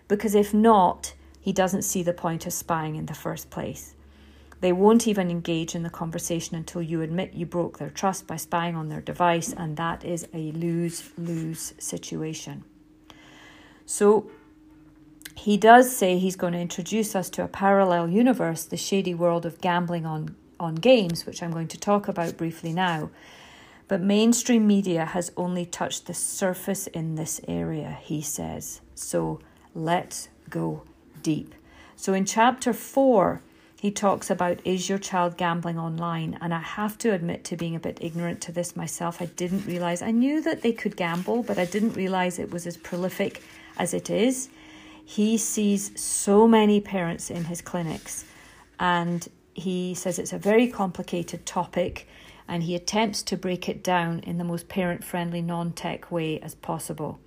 Because 0.07 0.35
if 0.35 0.53
not, 0.53 1.15
he 1.41 1.51
doesn't 1.51 1.81
see 1.81 2.03
the 2.03 2.13
point 2.13 2.45
of 2.47 2.53
spying 2.53 2.97
in 2.97 3.07
the 3.07 3.15
first 3.15 3.49
place. 3.49 3.95
They 4.61 4.71
won't 4.71 5.09
even 5.09 5.31
engage 5.31 5.75
in 5.75 5.83
the 5.83 5.89
conversation 5.89 6.57
until 6.57 6.83
you 6.83 7.01
admit 7.01 7.33
you 7.33 7.47
broke 7.47 7.79
their 7.79 7.89
trust 7.89 8.27
by 8.27 8.37
spying 8.37 8.77
on 8.77 8.91
their 8.91 9.01
device, 9.01 9.55
and 9.55 9.79
that 9.79 10.05
is 10.05 10.29
a 10.35 10.53
lose 10.53 11.11
lose 11.17 11.73
situation. 11.79 12.65
So, 13.87 14.31
he 15.37 15.57
does 15.57 15.95
say 15.95 16.19
he's 16.19 16.37
going 16.37 16.53
to 16.53 16.59
introduce 16.59 17.15
us 17.15 17.29
to 17.31 17.45
a 17.45 17.49
parallel 17.49 18.09
universe, 18.09 18.65
the 18.65 18.77
shady 18.77 19.15
world 19.15 19.45
of 19.45 19.61
gambling 19.61 20.07
on, 20.07 20.37
on 20.61 20.77
games, 20.77 21.27
which 21.27 21.43
I'm 21.43 21.51
going 21.51 21.69
to 21.69 21.79
talk 21.79 22.09
about 22.09 22.37
briefly 22.37 22.73
now. 22.73 23.11
But 23.87 24.01
mainstream 24.01 24.67
media 24.67 25.05
has 25.05 25.31
only 25.37 25.67
touched 25.67 26.07
the 26.07 26.15
surface 26.15 26.87
in 26.87 27.17
this 27.17 27.41
area, 27.47 27.99
he 28.01 28.23
says. 28.23 28.81
So 28.95 29.41
let's 29.75 30.29
go 30.49 30.85
deep. 31.23 31.55
So 31.97 32.15
in 32.15 32.25
chapter 32.25 32.73
4, 32.73 33.43
he 33.81 33.91
talks 33.91 34.31
about 34.31 34.61
is 34.65 34.89
your 34.89 34.99
child 34.99 35.37
gambling 35.37 35.79
online? 35.79 36.39
And 36.41 36.55
I 36.55 36.61
have 36.61 36.97
to 36.99 37.13
admit 37.13 37.45
to 37.45 37.57
being 37.57 37.77
a 37.77 37.81
bit 37.81 37.99
ignorant 38.01 38.41
to 38.43 38.53
this 38.53 38.75
myself. 38.75 39.21
I 39.21 39.27
didn't 39.27 39.67
realize, 39.67 40.01
I 40.01 40.11
knew 40.11 40.41
that 40.41 40.63
they 40.63 40.73
could 40.73 40.97
gamble, 40.97 41.43
but 41.43 41.59
I 41.59 41.67
didn't 41.67 41.93
realize 41.93 42.39
it 42.39 42.51
was 42.51 42.67
as 42.67 42.79
prolific 42.79 43.43
as 43.77 43.93
it 43.93 44.09
is. 44.09 44.49
He 45.05 45.37
sees 45.37 45.99
so 46.01 46.49
many 46.49 46.81
parents 46.81 47.31
in 47.31 47.45
his 47.45 47.61
clinics, 47.61 48.25
and 48.81 49.29
he 49.53 49.95
says 49.95 50.19
it's 50.19 50.33
a 50.33 50.39
very 50.39 50.67
complicated 50.69 51.47
topic, 51.47 52.09
and 52.49 52.63
he 52.63 52.75
attempts 52.75 53.23
to 53.25 53.37
break 53.37 53.69
it 53.69 53.85
down 53.85 54.21
in 54.21 54.39
the 54.39 54.45
most 54.45 54.69
parent 54.69 55.05
friendly, 55.05 55.43
non 55.43 55.73
tech 55.73 56.11
way 56.11 56.41
as 56.41 56.55
possible. 56.55 57.19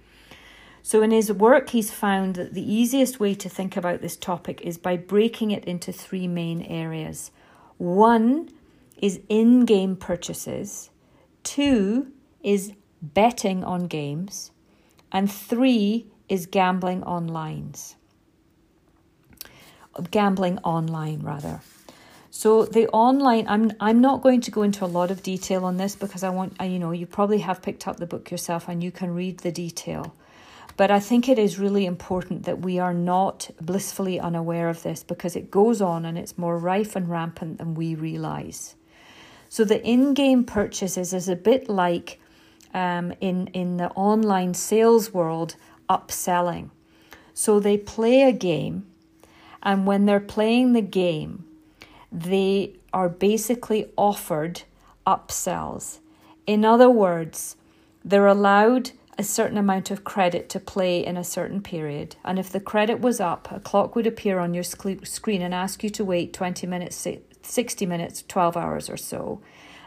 So, 0.82 1.02
in 1.02 1.12
his 1.12 1.32
work, 1.32 1.70
he's 1.70 1.92
found 1.92 2.36
that 2.36 2.54
the 2.54 2.74
easiest 2.74 3.20
way 3.20 3.36
to 3.36 3.50
think 3.50 3.76
about 3.76 4.02
this 4.02 4.16
topic 4.16 4.62
is 4.62 4.78
by 4.78 4.98
breaking 4.98 5.52
it 5.52 5.66
into 5.66 5.92
three 5.92 6.28
main 6.28 6.62
areas. 6.62 7.32
One 7.78 8.50
is 8.98 9.20
in 9.30 9.66
game 9.66 9.96
purchases, 9.96 10.90
two 11.44 12.12
is 12.42 12.74
betting 13.02 13.64
on 13.64 13.88
games, 13.88 14.52
and 15.12 15.32
three 15.32 16.08
is 16.30 16.46
gambling 16.46 17.04
online. 17.04 17.74
Gambling 20.12 20.60
online, 20.60 21.22
rather. 21.22 21.62
So 22.30 22.66
the 22.66 22.88
online, 22.90 23.48
I'm 23.48 23.72
I'm 23.80 24.00
not 24.00 24.22
going 24.22 24.42
to 24.42 24.52
go 24.52 24.62
into 24.62 24.86
a 24.86 24.94
lot 25.00 25.10
of 25.10 25.24
detail 25.24 25.66
on 25.66 25.78
this 25.78 25.96
because 25.96 26.24
I 26.24 26.30
want 26.30 26.62
you 26.62 26.78
know 26.78 26.92
you 26.92 27.08
probably 27.08 27.40
have 27.40 27.64
picked 27.64 27.88
up 27.88 27.98
the 27.98 28.06
book 28.06 28.30
yourself 28.30 28.68
and 28.68 28.84
you 28.84 28.92
can 28.92 29.16
read 29.16 29.40
the 29.40 29.52
detail. 29.52 30.14
But 30.76 30.92
I 30.92 31.00
think 31.00 31.28
it 31.28 31.40
is 31.40 31.58
really 31.58 31.88
important 31.88 32.44
that 32.44 32.60
we 32.60 32.78
are 32.78 32.94
not 32.94 33.50
blissfully 33.60 34.20
unaware 34.20 34.70
of 34.70 34.84
this 34.84 35.02
because 35.02 35.36
it 35.36 35.50
goes 35.50 35.82
on 35.82 36.06
and 36.06 36.16
it's 36.16 36.38
more 36.38 36.60
rife 36.60 36.96
and 36.96 37.10
rampant 37.10 37.58
than 37.58 37.74
we 37.74 37.96
realize. 37.96 38.76
So 39.50 39.64
the 39.64 39.84
in-game 39.84 40.44
purchases 40.44 41.14
is 41.14 41.28
a 41.28 41.36
bit 41.36 41.68
like 41.68 42.20
um, 42.74 43.14
in 43.20 43.48
in 43.48 43.78
the 43.78 43.90
online 43.92 44.54
sales 44.54 45.12
world 45.12 45.56
upselling. 45.90 46.70
So 47.34 47.60
they 47.60 47.78
play 47.78 48.24
a 48.24 48.32
game, 48.32 48.86
and 49.62 49.86
when 49.86 50.06
they're 50.06 50.20
playing 50.20 50.74
the 50.74 50.82
game, 50.82 51.46
they 52.12 52.74
are 52.94 53.10
basically 53.10 53.92
offered 53.96 54.64
upsells. 55.06 56.00
In 56.46 56.66
other 56.66 56.90
words, 56.90 57.56
they're 58.04 58.28
allowed 58.28 58.92
a 59.18 59.24
certain 59.24 59.58
amount 59.58 59.92
of 59.92 60.04
credit 60.04 60.48
to 60.50 60.60
play 60.60 61.06
in 61.06 61.18
a 61.18 61.24
certain 61.24 61.62
period. 61.62 62.16
And 62.24 62.38
if 62.38 62.50
the 62.52 62.60
credit 62.60 63.02
was 63.02 63.20
up, 63.20 63.52
a 63.52 63.60
clock 63.60 63.96
would 63.96 64.08
appear 64.08 64.40
on 64.40 64.54
your 64.54 64.64
screen 64.64 65.42
and 65.42 65.54
ask 65.54 65.84
you 65.84 65.90
to 65.90 66.06
wait 66.06 66.34
20 66.34 66.68
minutes, 66.68 67.08
60 67.42 67.86
minutes, 67.86 68.24
12 68.28 68.56
hours 68.56 68.90
or 68.90 68.98
so 68.98 69.42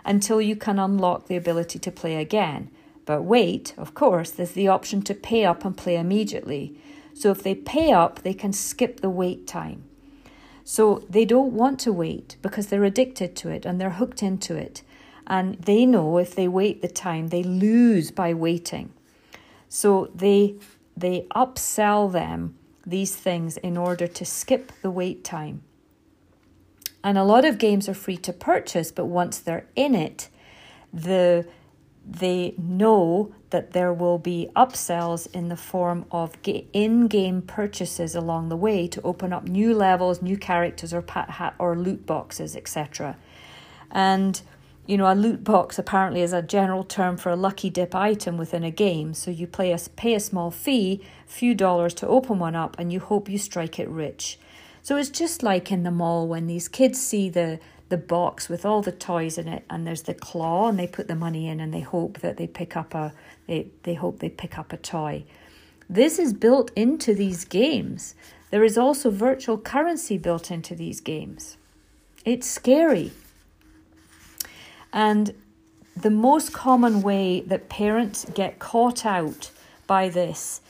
until 0.05 0.41
you 0.41 0.57
can 0.57 0.79
unlock 0.79 1.27
the 1.27 1.37
ability 1.37 1.79
to 1.79 1.93
play 1.93 2.17
again. 2.17 2.71
But 3.11 3.25
wait, 3.25 3.75
of 3.77 3.93
course, 3.93 4.31
there's 4.31 4.53
the 4.53 4.69
option 4.69 5.03
to 5.03 5.15
pay 5.15 5.45
up 5.45 5.65
and 5.65 5.77
play 5.77 5.97
immediately. 5.97 6.77
So 7.13 7.33
if 7.33 7.43
they 7.43 7.57
pay 7.57 7.93
up, 7.93 8.23
they 8.23 8.33
can 8.33 8.53
skip 8.53 9.01
the 9.01 9.11
wait 9.11 9.49
time. 9.49 9.83
So 10.63 11.05
they 11.11 11.25
don't 11.25 11.53
want 11.53 11.81
to 11.81 11.93
wait 11.93 12.37
because 12.41 12.69
they're 12.69 12.85
addicted 12.85 13.35
to 13.35 13.49
it 13.49 13.67
and 13.67 13.81
they're 13.81 13.99
hooked 13.99 14.23
into 14.23 14.55
it. 14.55 14.85
And 15.27 15.57
they 15.57 15.87
know 15.87 16.19
if 16.19 16.37
they 16.37 16.47
wait 16.47 16.83
the 16.83 16.89
time, 16.89 17.31
they 17.31 17.43
lose 17.43 18.13
by 18.13 18.33
waiting. 18.33 18.93
So 19.69 20.13
they 20.15 20.55
they 20.97 21.27
upsell 21.35 22.13
them 22.13 22.55
these 22.87 23.17
things 23.17 23.57
in 23.57 23.77
order 23.77 24.07
to 24.07 24.25
skip 24.25 24.71
the 24.83 24.91
wait 24.93 25.25
time. 25.25 25.63
And 27.03 27.19
a 27.19 27.25
lot 27.25 27.45
of 27.45 27.59
games 27.59 27.89
are 27.89 28.05
free 28.05 28.19
to 28.19 28.33
purchase, 28.33 28.93
but 28.93 29.07
once 29.07 29.41
they're 29.41 29.67
in 29.75 29.97
it, 29.97 30.29
the 30.93 31.49
they 32.09 32.55
know 32.57 33.33
that 33.51 33.73
there 33.73 33.93
will 33.93 34.19
be 34.19 34.49
upsells 34.57 35.31
in 35.33 35.49
the 35.49 35.57
form 35.57 36.07
of 36.11 36.35
in 36.45 37.09
game 37.09 37.43
purchases 37.43 38.15
along 38.15 38.49
the 38.49 38.57
way 38.57 38.87
to 38.89 39.03
open 39.03 39.33
up 39.33 39.45
new 39.45 39.75
levels, 39.75 40.23
new 40.23 40.37
characters, 40.37 40.95
or, 40.95 41.03
pat- 41.03 41.55
or 41.59 41.77
loot 41.77 42.07
boxes, 42.07 42.57
etc. 42.57 43.17
And 43.91 44.41
you 44.87 44.97
know, 44.97 45.13
a 45.13 45.15
loot 45.15 45.45
box 45.45 45.79
apparently 45.79 46.21
is 46.21 46.33
a 46.33 46.43
general 46.43 46.83
term 46.83 47.17
for 47.17 47.31
a 47.31 47.37
lucky 47.37 47.71
dip 47.71 47.95
item 47.95 48.37
within 48.37 48.65
a 48.65 48.73
game. 48.73 49.15
So 49.15 49.31
you 49.31 49.47
play 49.47 49.73
a, 49.73 49.79
pay 49.95 50.15
a 50.15 50.21
small 50.21 50.51
fee, 50.51 51.01
few 51.27 51.55
dollars 51.55 51.95
to 51.95 52.09
open 52.09 52.41
one 52.41 52.57
up, 52.57 52.77
and 52.77 52.93
you 52.93 52.99
hope 52.99 53.29
you 53.29 53.39
strike 53.39 53.79
it 53.79 53.89
rich. 53.89 54.39
So 54.83 54.97
it's 54.97 55.11
just 55.11 55.43
like 55.43 55.71
in 55.71 55.85
the 55.85 55.93
mall 55.93 56.27
when 56.27 56.47
these 56.47 56.67
kids 56.67 57.01
see 57.01 57.29
the 57.29 57.61
the 57.91 57.99
box 57.99 58.49
with 58.49 58.65
all 58.65 58.81
the 58.81 58.93
toys 58.93 59.37
in 59.37 59.47
it 59.47 59.65
and 59.69 59.87
there's 59.87 60.03
the 60.03 60.15
claw 60.15 60.69
and 60.69 60.79
they 60.79 60.87
put 60.87 61.09
the 61.09 61.15
money 61.15 61.47
in 61.47 61.61
and 61.61 61.75
they 61.75 61.81
hope 61.81 62.21
that 62.21 62.37
they 62.37 62.47
pick 62.47 62.77
up 62.77 62.95
a 62.95 63.13
they, 63.47 63.67
they 63.83 63.95
hope 63.95 64.21
they 64.21 64.29
pick 64.29 64.57
up 64.59 64.73
a 64.73 64.77
toy. 64.77 65.25
This 65.89 66.19
is 66.21 66.33
built 66.33 66.71
into 66.77 67.15
these 67.15 67.45
games. 67.45 68.15
There 68.51 68.63
is 68.63 68.79
also 68.79 69.11
virtual 69.11 69.59
currency 69.59 70.19
built 70.19 70.51
into 70.51 70.75
these 70.77 71.01
games. 71.01 71.57
It's 72.25 72.49
scary. 72.49 73.11
And 74.93 75.35
the 75.97 76.11
most 76.11 76.53
common 76.53 77.03
way 77.03 77.41
that 77.41 77.69
parents 77.69 78.25
get 78.35 78.61
caught 78.61 79.05
out 79.05 79.51
by 79.89 80.09
this 80.09 80.61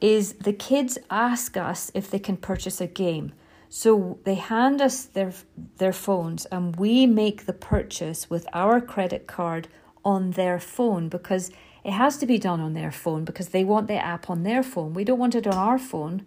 is 0.00 0.34
the 0.34 0.52
kids 0.52 0.96
ask 1.10 1.56
us 1.56 1.90
if 1.92 2.08
they 2.08 2.20
can 2.20 2.36
purchase 2.36 2.80
a 2.80 2.86
game. 2.86 3.32
So 3.68 4.18
they 4.24 4.34
hand 4.34 4.80
us 4.80 5.04
their 5.04 5.32
their 5.76 5.92
phones 5.92 6.46
and 6.46 6.76
we 6.76 7.06
make 7.06 7.44
the 7.44 7.52
purchase 7.52 8.30
with 8.30 8.46
our 8.52 8.80
credit 8.80 9.26
card 9.26 9.68
on 10.04 10.32
their 10.32 10.58
phone 10.58 11.08
because 11.08 11.50
it 11.84 11.92
has 11.92 12.16
to 12.18 12.26
be 12.26 12.38
done 12.38 12.60
on 12.60 12.74
their 12.74 12.90
phone 12.90 13.24
because 13.24 13.48
they 13.48 13.64
want 13.64 13.86
the 13.88 13.94
app 13.94 14.30
on 14.30 14.42
their 14.42 14.62
phone. 14.62 14.94
We 14.94 15.04
don't 15.04 15.18
want 15.18 15.34
it 15.34 15.46
on 15.46 15.54
our 15.54 15.78
phone 15.78 16.24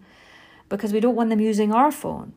because 0.68 0.92
we 0.92 1.00
don't 1.00 1.16
want 1.16 1.30
them 1.30 1.40
using 1.40 1.72
our 1.72 1.90
phone. 1.90 2.32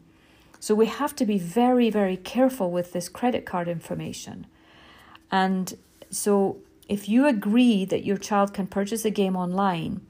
So 0.59 0.73
we 0.73 0.87
have 0.87 1.15
to 1.17 1.25
be 1.25 1.37
very 1.37 1.89
very 1.91 2.17
careful 2.17 2.71
with 2.71 2.91
this 2.91 3.07
credit 3.07 3.45
card 3.45 3.67
information. 3.67 4.47
And 5.31 5.77
so 6.09 6.57
if 6.89 7.07
you 7.07 7.27
agree 7.27 7.85
that 7.85 8.05
your 8.05 8.17
child 8.17 8.53
can 8.53 8.67
purchase 8.67 9.05
a 9.05 9.11
game 9.11 9.35
online, 9.35 10.01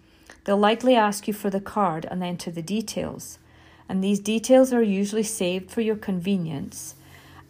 they'll 0.45 0.57
likely 0.57 0.95
ask 0.95 1.27
you 1.27 1.33
for 1.33 1.49
the 1.49 1.61
card 1.61 2.05
and 2.09 2.23
enter 2.23 2.51
the 2.51 2.61
details 2.61 3.39
and 3.87 4.03
these 4.03 4.19
details 4.19 4.73
are 4.73 4.81
usually 4.81 5.23
saved 5.23 5.71
for 5.71 5.81
your 5.81 5.95
convenience. 5.95 6.95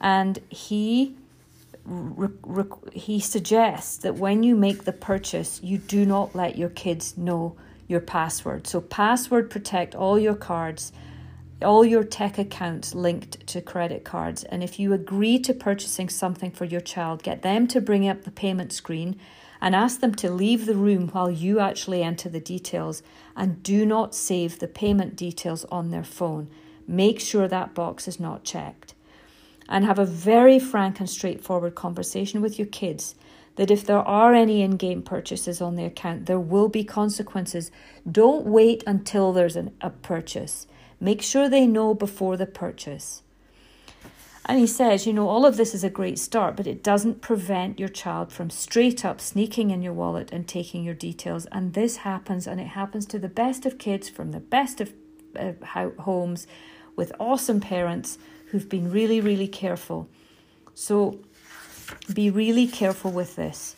And 0.01 0.39
he 0.49 1.15
he 2.93 3.19
suggests 3.19 3.97
that 3.97 4.15
when 4.15 4.41
you 4.41 4.55
make 4.55 4.85
the 4.85 4.91
purchase, 4.91 5.61
you 5.61 5.77
do 5.77 6.03
not 6.03 6.33
let 6.33 6.57
your 6.57 6.69
kids 6.69 7.15
know 7.15 7.55
your 7.87 7.99
password. 7.99 8.65
So, 8.65 8.81
password 8.81 9.51
protect 9.51 9.93
all 9.93 10.17
your 10.17 10.35
cards, 10.35 10.91
all 11.61 11.85
your 11.85 12.03
tech 12.03 12.39
accounts 12.39 12.95
linked 12.95 13.45
to 13.47 13.61
credit 13.61 14.03
cards. 14.03 14.43
And 14.43 14.63
if 14.63 14.79
you 14.79 14.93
agree 14.93 15.37
to 15.39 15.53
purchasing 15.53 16.09
something 16.09 16.49
for 16.49 16.65
your 16.65 16.81
child, 16.81 17.21
get 17.21 17.43
them 17.43 17.67
to 17.67 17.79
bring 17.79 18.07
up 18.07 18.23
the 18.23 18.31
payment 18.31 18.73
screen 18.73 19.19
and 19.61 19.75
ask 19.75 19.99
them 19.99 20.13
to 20.15 20.31
leave 20.31 20.65
the 20.65 20.75
room 20.75 21.09
while 21.09 21.29
you 21.29 21.59
actually 21.59 22.03
enter 22.03 22.29
the 22.29 22.39
details 22.39 23.01
and 23.35 23.63
do 23.63 23.85
not 23.85 24.15
save 24.15 24.59
the 24.59 24.67
payment 24.67 25.15
details 25.15 25.65
on 25.65 25.91
their 25.91 26.03
phone. 26.03 26.49
Make 26.87 27.19
sure 27.19 27.47
that 27.47 27.73
box 27.73 28.07
is 28.07 28.19
not 28.19 28.43
checked. 28.43 28.93
And 29.67 29.83
have 29.83 29.97
a 29.97 30.05
very 30.05 30.59
frank 30.59 30.99
and 30.99 31.09
straightforward 31.09 31.73
conversation 31.73 32.41
with 32.41 32.59
your 32.59 32.67
kids 32.67 33.15
that 33.55 33.71
if 33.71 33.85
there 33.85 33.99
are 33.99 34.33
any 34.33 34.61
in 34.61 34.77
game 34.77 35.01
purchases 35.01 35.61
on 35.61 35.75
the 35.75 35.85
account, 35.85 36.25
there 36.25 36.39
will 36.39 36.69
be 36.69 36.83
consequences. 36.83 37.71
Don't 38.09 38.45
wait 38.45 38.83
until 38.85 39.31
there's 39.33 39.55
an, 39.55 39.73
a 39.81 39.89
purchase. 39.89 40.67
Make 40.99 41.21
sure 41.21 41.49
they 41.49 41.65
know 41.65 41.93
before 41.93 42.37
the 42.37 42.45
purchase. 42.45 43.23
And 44.47 44.59
he 44.59 44.67
says, 44.67 45.07
you 45.07 45.13
know, 45.13 45.27
all 45.27 45.43
of 45.43 45.57
this 45.57 45.73
is 45.73 45.83
a 45.83 45.89
great 45.89 46.19
start, 46.19 46.55
but 46.55 46.67
it 46.67 46.83
doesn't 46.83 47.19
prevent 47.19 47.79
your 47.79 47.89
child 47.89 48.31
from 48.31 48.51
straight 48.51 49.03
up 49.03 49.19
sneaking 49.19 49.71
in 49.71 49.81
your 49.81 49.93
wallet 49.93 50.31
and 50.31 50.47
taking 50.47 50.83
your 50.83 50.93
details. 50.93 51.47
And 51.47 51.73
this 51.73 51.97
happens, 51.97 52.45
and 52.45 52.61
it 52.61 52.67
happens 52.67 53.07
to 53.07 53.17
the 53.17 53.27
best 53.27 53.65
of 53.65 53.79
kids 53.79 54.07
from 54.07 54.31
the 54.31 54.39
best 54.39 54.81
of 54.81 54.93
uh, 55.35 55.53
homes 55.99 56.45
with 56.95 57.11
awesome 57.19 57.59
parents 57.59 58.19
who've 58.47 58.69
been 58.69 58.91
really, 58.91 59.19
really 59.19 59.47
careful. 59.47 60.07
So 60.75 61.19
be 62.13 62.29
really 62.29 62.67
careful 62.67 63.11
with 63.11 63.35
this. 63.35 63.75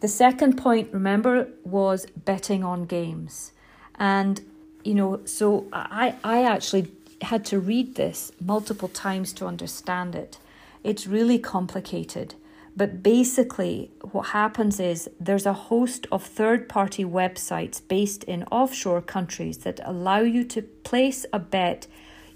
The 0.00 0.08
second 0.08 0.58
point, 0.58 0.92
remember, 0.92 1.48
was 1.64 2.06
betting 2.16 2.62
on 2.62 2.84
games. 2.84 3.52
And, 3.94 4.40
you 4.84 4.94
know, 4.94 5.24
so 5.24 5.66
I, 5.72 6.14
I 6.22 6.44
actually 6.44 6.82
had 7.22 7.44
to 7.46 7.58
read 7.58 7.94
this 7.94 8.32
multiple 8.40 8.88
times 8.88 9.32
to 9.34 9.46
understand 9.46 10.14
it. 10.14 10.38
It's 10.84 11.06
really 11.06 11.38
complicated. 11.38 12.34
But 12.76 13.02
basically, 13.02 13.90
what 14.12 14.28
happens 14.28 14.78
is 14.78 15.10
there's 15.18 15.46
a 15.46 15.52
host 15.52 16.06
of 16.12 16.22
third 16.22 16.68
party 16.68 17.04
websites 17.04 17.80
based 17.86 18.22
in 18.24 18.44
offshore 18.44 19.02
countries 19.02 19.58
that 19.58 19.80
allow 19.84 20.20
you 20.20 20.44
to 20.44 20.62
place 20.62 21.26
a 21.32 21.40
bet 21.40 21.88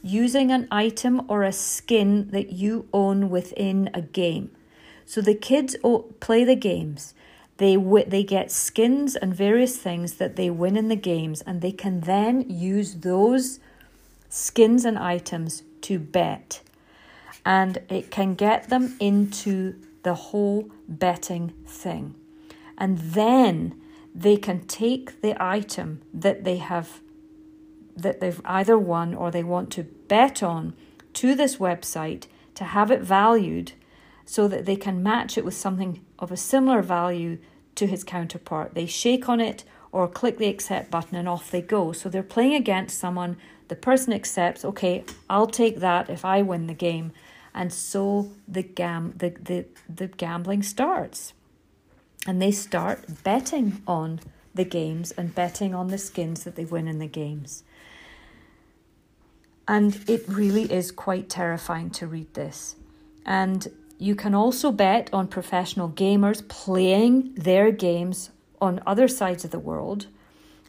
using 0.02 0.50
an 0.50 0.66
item 0.72 1.22
or 1.28 1.44
a 1.44 1.52
skin 1.52 2.28
that 2.30 2.50
you 2.50 2.88
own 2.92 3.30
within 3.30 3.88
a 3.94 4.02
game. 4.02 4.50
So 5.06 5.20
the 5.20 5.34
kids 5.36 5.76
play 6.18 6.42
the 6.42 6.56
games, 6.56 7.14
They, 7.58 7.76
w- 7.76 8.08
they 8.08 8.24
get 8.24 8.50
skins 8.50 9.14
and 9.14 9.32
various 9.32 9.76
things 9.76 10.14
that 10.14 10.34
they 10.34 10.50
win 10.50 10.76
in 10.76 10.88
the 10.88 10.96
games, 10.96 11.42
and 11.42 11.60
they 11.60 11.70
can 11.70 12.00
then 12.00 12.48
use 12.48 12.96
those 12.96 13.60
skins 14.32 14.86
and 14.86 14.98
items 14.98 15.62
to 15.82 15.98
bet. 15.98 16.62
And 17.44 17.78
it 17.90 18.10
can 18.10 18.34
get 18.34 18.70
them 18.70 18.96
into 18.98 19.74
the 20.04 20.14
whole 20.14 20.70
betting 20.88 21.52
thing. 21.66 22.14
And 22.78 22.96
then 22.98 23.78
they 24.14 24.38
can 24.38 24.66
take 24.66 25.20
the 25.20 25.36
item 25.38 26.00
that 26.14 26.44
they 26.44 26.56
have 26.56 27.00
that 27.94 28.20
they've 28.20 28.40
either 28.46 28.78
won 28.78 29.14
or 29.14 29.30
they 29.30 29.44
want 29.44 29.70
to 29.70 29.82
bet 29.82 30.42
on 30.42 30.72
to 31.12 31.34
this 31.34 31.56
website 31.56 32.24
to 32.54 32.64
have 32.64 32.90
it 32.90 33.02
valued 33.02 33.72
so 34.24 34.48
that 34.48 34.64
they 34.64 34.76
can 34.76 35.02
match 35.02 35.36
it 35.36 35.44
with 35.44 35.52
something 35.52 36.00
of 36.18 36.32
a 36.32 36.36
similar 36.38 36.80
value 36.80 37.36
to 37.74 37.86
his 37.86 38.02
counterpart. 38.02 38.72
They 38.72 38.86
shake 38.86 39.28
on 39.28 39.40
it 39.40 39.64
or 39.90 40.08
click 40.08 40.38
the 40.38 40.48
accept 40.48 40.90
button 40.90 41.16
and 41.18 41.28
off 41.28 41.50
they 41.50 41.60
go. 41.60 41.92
So 41.92 42.08
they're 42.08 42.22
playing 42.22 42.54
against 42.54 42.98
someone, 42.98 43.36
the 43.72 43.76
person 43.76 44.12
accepts, 44.12 44.66
okay, 44.66 45.02
I'll 45.30 45.46
take 45.46 45.78
that 45.78 46.10
if 46.10 46.26
I 46.26 46.42
win 46.42 46.66
the 46.66 46.74
game. 46.74 47.10
And 47.54 47.72
so 47.72 48.30
the 48.46 48.62
gam 48.62 49.14
the, 49.16 49.30
the, 49.30 49.64
the 49.88 50.08
gambling 50.08 50.62
starts. 50.62 51.32
And 52.26 52.42
they 52.42 52.50
start 52.50 53.24
betting 53.24 53.80
on 53.86 54.20
the 54.54 54.66
games 54.66 55.10
and 55.12 55.34
betting 55.34 55.74
on 55.74 55.88
the 55.88 55.96
skins 55.96 56.44
that 56.44 56.54
they 56.54 56.66
win 56.66 56.86
in 56.86 56.98
the 56.98 57.06
games. 57.06 57.64
And 59.66 59.98
it 60.06 60.28
really 60.28 60.70
is 60.70 60.92
quite 60.92 61.30
terrifying 61.30 61.88
to 61.92 62.06
read 62.06 62.34
this. 62.34 62.76
And 63.24 63.68
you 63.96 64.14
can 64.14 64.34
also 64.34 64.70
bet 64.70 65.08
on 65.14 65.28
professional 65.28 65.88
gamers 65.88 66.46
playing 66.46 67.32
their 67.36 67.72
games 67.72 68.32
on 68.60 68.82
other 68.86 69.08
sides 69.08 69.46
of 69.46 69.50
the 69.50 69.58
world. 69.58 70.08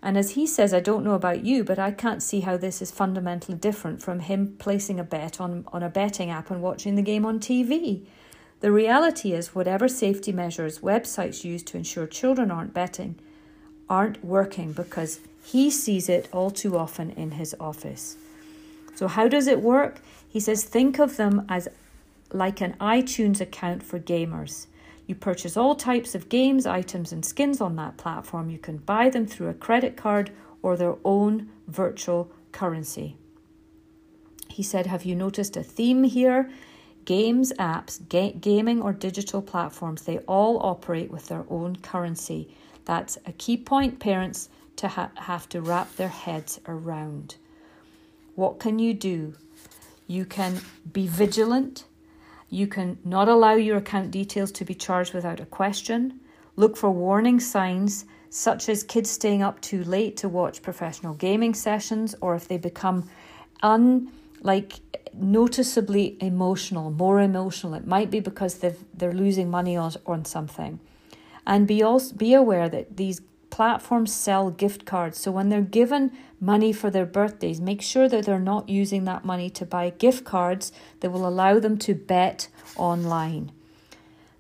And 0.04 0.18
as 0.18 0.32
he 0.32 0.46
says, 0.46 0.74
I 0.74 0.82
don't 0.82 1.06
know 1.06 1.14
about 1.14 1.46
you, 1.46 1.64
but 1.64 1.80
I 1.80 1.92
can't 1.92 2.22
see 2.22 2.42
how 2.42 2.58
this 2.58 2.82
is 2.82 2.92
fundamentally 2.92 3.58
different 3.58 4.04
from 4.04 4.20
him 4.20 4.56
placing 4.60 5.00
a 5.00 5.04
bet 5.04 5.40
on, 5.40 5.64
on 5.72 5.82
a 5.82 5.90
betting 5.90 6.30
app 6.30 6.52
and 6.52 6.62
watching 6.62 6.96
the 6.96 7.02
game 7.02 7.26
on 7.26 7.40
TV. 7.40 8.04
The 8.60 8.72
reality 8.74 9.32
is, 9.32 9.56
whatever 9.56 9.88
safety 9.88 10.34
measures 10.34 10.80
websites 10.80 11.46
use 11.46 11.64
to 11.64 11.78
ensure 11.78 12.06
children 12.06 12.52
aren't 12.52 12.74
betting 12.74 13.16
aren't 13.90 14.24
working 14.24 14.74
because 14.74 15.22
he 15.42 15.72
sees 15.72 16.10
it 16.10 16.28
all 16.34 16.52
too 16.52 16.78
often 16.78 17.12
in 17.12 17.32
his 17.32 17.56
office. 17.58 18.18
So, 18.96 19.08
how 19.08 19.30
does 19.30 19.48
it 19.48 19.62
work? 19.62 20.02
He 20.28 20.42
says, 20.42 20.66
think 20.66 21.00
of 21.00 21.16
them 21.16 21.46
as 21.48 21.70
like 22.32 22.60
an 22.60 22.76
iTunes 22.82 23.40
account 23.40 23.84
for 23.84 24.00
gamers. 24.00 24.68
You 25.06 25.16
purchase 25.16 25.58
all 25.58 25.76
types 25.76 26.16
of 26.16 26.30
games, 26.30 26.66
items, 26.66 27.12
and 27.12 27.26
skins 27.26 27.60
on 27.60 27.76
that 27.76 27.98
platform. 27.98 28.50
You 28.50 28.58
can 28.58 28.78
buy 28.78 29.10
them 29.10 29.26
through 29.26 29.50
a 29.50 29.54
credit 29.54 29.98
card 29.98 30.32
or 30.62 30.78
their 30.78 30.96
own 31.04 31.50
virtual 31.68 32.32
currency. 32.52 33.18
He 34.48 34.64
said, 34.64 34.86
Have 34.86 35.04
you 35.04 35.16
noticed 35.16 35.58
a 35.58 35.64
theme 35.64 36.04
here? 36.04 36.50
Games, 37.06 37.52
apps, 37.60 38.00
ga- 38.08 38.34
gaming, 38.34 38.82
or 38.82 38.94
digital 38.94 39.42
platforms, 39.42 40.04
they 40.04 40.20
all 40.20 40.60
operate 40.60 41.12
with 41.12 41.28
their 41.28 41.46
own 41.50 41.76
currency. 41.78 42.56
That's 42.86 43.18
a 43.26 43.34
key 43.34 43.58
point 43.58 44.00
parents 44.00 44.48
to 44.78 44.88
ha- 44.88 45.12
have 45.16 45.50
to 45.50 45.62
wrap 45.62 45.96
their 45.98 46.08
heads 46.08 46.62
around. 46.66 47.36
What 48.36 48.60
can 48.60 48.80
you 48.80 48.94
do? 48.94 49.34
You 50.08 50.26
can 50.26 50.62
be 50.92 51.08
vigilant. 51.08 51.86
You 52.54 52.68
can 52.68 53.00
not 53.04 53.28
allow 53.28 53.56
your 53.56 53.78
account 53.78 54.12
details 54.12 54.52
to 54.54 54.64
be 54.64 54.76
charged 54.76 55.12
without 55.12 55.40
a 55.40 55.46
question. 55.48 56.20
Look 56.56 56.78
for 56.78 56.92
warning 56.92 57.40
signs 57.40 58.06
such 58.30 58.70
as 58.70 58.84
kids 58.84 59.10
staying 59.10 59.42
up 59.42 59.60
too 59.60 59.84
late 59.84 60.18
to 60.18 60.30
watch 60.30 60.62
professional 60.62 61.16
gaming 61.16 61.56
sessions 61.56 62.14
or 62.22 62.36
if 62.36 62.48
they 62.48 62.58
become 62.58 63.10
un 63.64 64.12
like 64.42 64.74
noticeably 65.16 66.16
emotional, 66.20 66.92
more 66.92 67.20
emotional. 67.22 67.74
It 67.74 67.88
might 67.88 68.12
be 68.12 68.20
because 68.20 68.60
they've 68.60 68.78
they're 68.94 69.14
losing 69.14 69.50
money 69.50 69.76
on, 69.76 69.94
on 70.06 70.24
something. 70.26 70.80
And 71.48 71.68
be 71.68 71.82
also 71.82 72.14
be 72.16 72.36
aware 72.36 72.70
that 72.70 72.98
these 72.98 73.20
platforms 73.54 74.12
sell 74.12 74.50
gift 74.50 74.84
cards. 74.84 75.20
So 75.20 75.30
when 75.30 75.50
they're 75.50 75.62
given 75.62 76.12
money 76.42 76.74
for 76.74 76.90
their 76.90 77.06
birthdays, 77.06 77.62
make 77.62 77.84
sure 77.84 78.10
that 78.10 78.26
they're 78.26 78.40
not 78.40 78.68
using 78.68 79.04
that 79.04 79.24
money 79.24 79.48
to 79.52 79.64
buy 79.64 79.92
gift 79.92 80.26
cards 80.26 80.72
that 81.02 81.12
will 81.12 81.28
allow 81.28 81.60
them 81.60 81.78
to 81.78 81.94
bet 81.94 82.48
online. 82.78 83.52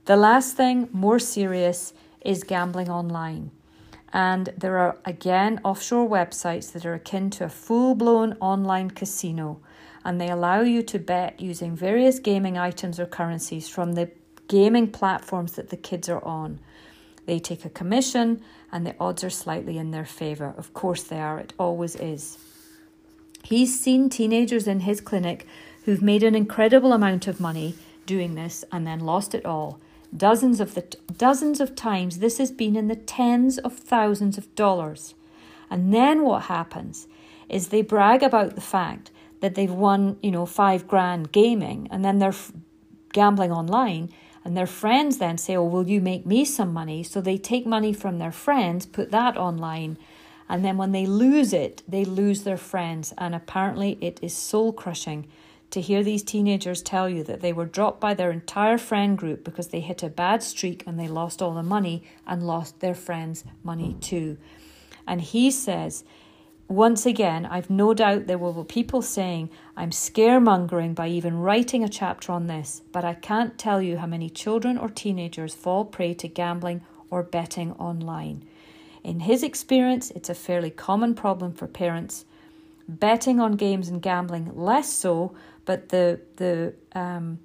The 0.05 0.15
last 0.15 0.57
thing, 0.57 0.89
more 0.91 1.19
serious, 1.19 1.93
is 2.21 2.43
gambling 2.43 2.89
online. 2.89 3.51
And 4.11 4.51
there 4.57 4.79
are 4.79 4.97
again 5.05 5.61
offshore 5.63 6.09
websites 6.09 6.71
that 6.71 6.83
are 6.83 6.95
akin 6.95 7.29
to 7.35 7.45
a 7.45 7.49
full 7.49 7.93
blown 7.93 8.33
online 8.41 8.89
casino, 8.89 9.59
and 10.03 10.19
they 10.19 10.29
allow 10.29 10.61
you 10.61 10.81
to 10.81 10.97
bet 10.97 11.39
using 11.39 11.75
various 11.75 12.17
gaming 12.17 12.57
items 12.57 12.99
or 12.99 13.05
currencies 13.05 13.69
from 13.69 13.91
the 13.91 14.09
gaming 14.47 14.89
platforms 14.89 15.51
that 15.51 15.69
the 15.69 15.77
kids 15.77 16.09
are 16.09 16.25
on. 16.25 16.59
They 17.25 17.39
take 17.39 17.63
a 17.63 17.69
commission 17.69 18.41
and 18.73 18.87
the 18.87 18.95
odds 18.99 19.23
are 19.23 19.29
slightly 19.29 19.77
in 19.77 19.91
their 19.91 20.03
favour. 20.03 20.55
Of 20.57 20.73
course, 20.73 21.03
they 21.03 21.21
are, 21.21 21.37
it 21.37 21.53
always 21.59 21.95
is. 21.95 22.39
He's 23.43 23.79
seen 23.79 24.09
teenagers 24.09 24.67
in 24.67 24.81
his 24.81 24.99
clinic 24.99 25.45
who've 25.85 26.01
made 26.01 26.23
an 26.23 26.33
incredible 26.33 26.91
amount 26.91 27.27
of 27.27 27.39
money 27.39 27.75
doing 28.07 28.33
this 28.33 28.65
and 28.71 28.87
then 28.87 28.99
lost 28.99 29.35
it 29.35 29.45
all. 29.45 29.79
Dozens 30.15 30.59
of 30.59 30.73
the 30.73 30.95
dozens 31.15 31.61
of 31.61 31.75
times 31.75 32.17
this 32.17 32.39
has 32.39 32.51
been 32.51 32.75
in 32.75 32.87
the 32.87 32.95
tens 32.95 33.59
of 33.59 33.73
thousands 33.73 34.39
of 34.39 34.53
dollars. 34.55 35.13
And 35.69 35.93
then 35.93 36.23
what 36.23 36.43
happens 36.43 37.07
is 37.49 37.67
they 37.67 37.83
brag 37.83 38.23
about 38.23 38.55
the 38.55 38.61
fact 38.61 39.11
that 39.41 39.53
they've 39.53 39.71
won, 39.71 40.17
you 40.23 40.31
know, 40.31 40.47
5 40.47 40.87
grand 40.87 41.31
gaming 41.31 41.87
and 41.91 42.03
then 42.03 42.17
they're 42.17 42.29
f- 42.29 42.51
gambling 43.11 43.51
online 43.51 44.11
and 44.45 44.57
their 44.57 44.67
friends 44.67 45.17
then 45.17 45.37
say, 45.37 45.55
Oh, 45.55 45.63
will 45.63 45.87
you 45.87 46.01
make 46.01 46.25
me 46.25 46.45
some 46.45 46.73
money? 46.73 47.03
So 47.03 47.21
they 47.21 47.37
take 47.37 47.65
money 47.65 47.93
from 47.93 48.19
their 48.19 48.31
friends, 48.31 48.85
put 48.85 49.11
that 49.11 49.37
online, 49.37 49.97
and 50.49 50.63
then 50.63 50.77
when 50.77 50.91
they 50.91 51.05
lose 51.05 51.53
it, 51.53 51.81
they 51.87 52.05
lose 52.05 52.43
their 52.43 52.57
friends. 52.57 53.13
And 53.17 53.33
apparently, 53.33 53.97
it 54.01 54.19
is 54.21 54.33
soul 54.33 54.73
crushing 54.73 55.27
to 55.71 55.81
hear 55.81 56.03
these 56.03 56.21
teenagers 56.23 56.83
tell 56.83 57.09
you 57.09 57.23
that 57.23 57.41
they 57.41 57.51
were 57.51 57.65
dropped 57.65 57.99
by 57.99 58.13
their 58.13 58.29
entire 58.29 58.77
friend 58.77 59.17
group 59.17 59.43
because 59.43 59.69
they 59.69 59.79
hit 59.79 60.03
a 60.03 60.09
bad 60.09 60.43
streak 60.43 60.83
and 60.85 60.99
they 60.99 61.07
lost 61.07 61.41
all 61.41 61.55
the 61.55 61.63
money 61.63 62.03
and 62.27 62.45
lost 62.45 62.79
their 62.79 62.93
friends' 62.93 63.43
money 63.63 63.95
too. 63.99 64.37
And 65.07 65.21
he 65.21 65.49
says, 65.49 66.03
once 66.67 67.05
again, 67.05 67.45
I've 67.45 67.69
no 67.69 67.93
doubt 67.93 68.27
there 68.27 68.37
will 68.37 68.63
be 68.63 68.73
people 68.73 69.01
saying, 69.01 69.49
I'm 69.75 69.91
scaremongering 69.91 70.95
by 70.95 71.07
even 71.09 71.39
writing 71.39 71.83
a 71.83 71.89
chapter 71.89 72.31
on 72.31 72.47
this, 72.47 72.81
but 72.91 73.03
I 73.03 73.13
can't 73.13 73.57
tell 73.57 73.81
you 73.81 73.97
how 73.97 74.07
many 74.07 74.29
children 74.29 74.77
or 74.77 74.89
teenagers 74.89 75.53
fall 75.53 75.85
prey 75.85 76.13
to 76.15 76.27
gambling 76.27 76.81
or 77.09 77.21
betting 77.21 77.73
online. 77.73 78.43
In 79.03 79.21
his 79.21 79.43
experience, 79.43 80.11
it's 80.11 80.29
a 80.29 80.35
fairly 80.35 80.69
common 80.69 81.13
problem 81.13 81.53
for 81.53 81.67
parents. 81.67 82.25
Betting 82.87 83.39
on 83.39 83.53
games 83.53 83.89
and 83.89 84.01
gambling, 84.01 84.51
less 84.55 84.91
so, 84.91 85.35
but 85.65 85.89
the, 85.89 86.21
the 86.37 86.73
um, 86.93 87.39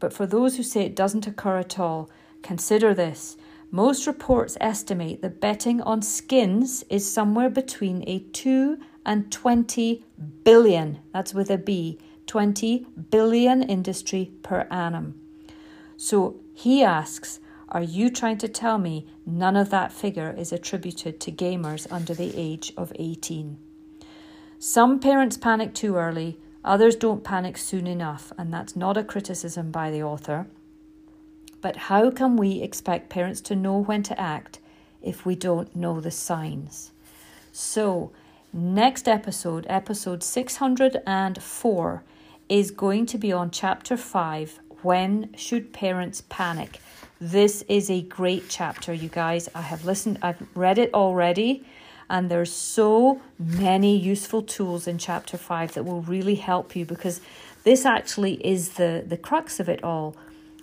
but 0.00 0.12
for 0.12 0.26
those 0.26 0.56
who 0.56 0.62
say 0.62 0.84
it 0.84 0.96
doesn't 0.96 1.28
occur 1.28 1.58
at 1.58 1.78
all, 1.78 2.10
consider 2.42 2.92
this. 2.92 3.36
Most 3.74 4.06
reports 4.06 4.58
estimate 4.60 5.22
that 5.22 5.40
betting 5.40 5.80
on 5.80 6.02
skins 6.02 6.84
is 6.90 7.10
somewhere 7.10 7.48
between 7.48 8.04
a 8.06 8.18
2 8.18 8.76
and 9.06 9.32
20 9.32 10.04
billion, 10.44 10.98
that's 11.10 11.32
with 11.32 11.48
a 11.48 11.56
B, 11.56 11.98
20 12.26 12.86
billion 13.08 13.62
industry 13.62 14.30
per 14.42 14.68
annum. 14.70 15.18
So 15.96 16.36
he 16.52 16.84
asks, 16.84 17.40
Are 17.70 17.82
you 17.82 18.10
trying 18.10 18.36
to 18.38 18.48
tell 18.48 18.76
me 18.76 19.06
none 19.24 19.56
of 19.56 19.70
that 19.70 19.90
figure 19.90 20.34
is 20.36 20.52
attributed 20.52 21.18
to 21.20 21.32
gamers 21.32 21.90
under 21.90 22.12
the 22.12 22.34
age 22.36 22.74
of 22.76 22.92
18? 22.96 23.56
Some 24.58 25.00
parents 25.00 25.38
panic 25.38 25.72
too 25.72 25.96
early, 25.96 26.38
others 26.62 26.94
don't 26.94 27.24
panic 27.24 27.56
soon 27.56 27.86
enough, 27.86 28.34
and 28.36 28.52
that's 28.52 28.76
not 28.76 28.98
a 28.98 29.02
criticism 29.02 29.70
by 29.70 29.90
the 29.90 30.02
author. 30.02 30.46
But 31.62 31.76
how 31.76 32.10
can 32.10 32.36
we 32.36 32.60
expect 32.60 33.08
parents 33.08 33.40
to 33.42 33.56
know 33.56 33.78
when 33.78 34.02
to 34.02 34.20
act 34.20 34.58
if 35.00 35.24
we 35.24 35.36
don't 35.36 35.74
know 35.74 36.00
the 36.00 36.10
signs? 36.10 36.90
So, 37.52 38.10
next 38.52 39.06
episode, 39.06 39.64
episode 39.68 40.24
604, 40.24 42.02
is 42.48 42.70
going 42.72 43.06
to 43.06 43.16
be 43.16 43.32
on 43.32 43.50
chapter 43.52 43.96
5 43.96 44.58
When 44.82 45.32
Should 45.36 45.72
Parents 45.72 46.24
Panic? 46.28 46.80
This 47.20 47.62
is 47.68 47.88
a 47.88 48.02
great 48.02 48.48
chapter, 48.48 48.92
you 48.92 49.08
guys. 49.08 49.48
I 49.54 49.62
have 49.62 49.84
listened, 49.84 50.18
I've 50.20 50.44
read 50.56 50.78
it 50.78 50.92
already, 50.92 51.64
and 52.10 52.28
there's 52.28 52.52
so 52.52 53.22
many 53.38 53.96
useful 53.96 54.42
tools 54.42 54.88
in 54.88 54.98
chapter 54.98 55.38
5 55.38 55.74
that 55.74 55.84
will 55.84 56.02
really 56.02 56.34
help 56.34 56.74
you 56.74 56.84
because 56.84 57.20
this 57.62 57.86
actually 57.86 58.44
is 58.44 58.70
the, 58.70 59.04
the 59.06 59.16
crux 59.16 59.60
of 59.60 59.68
it 59.68 59.84
all 59.84 60.16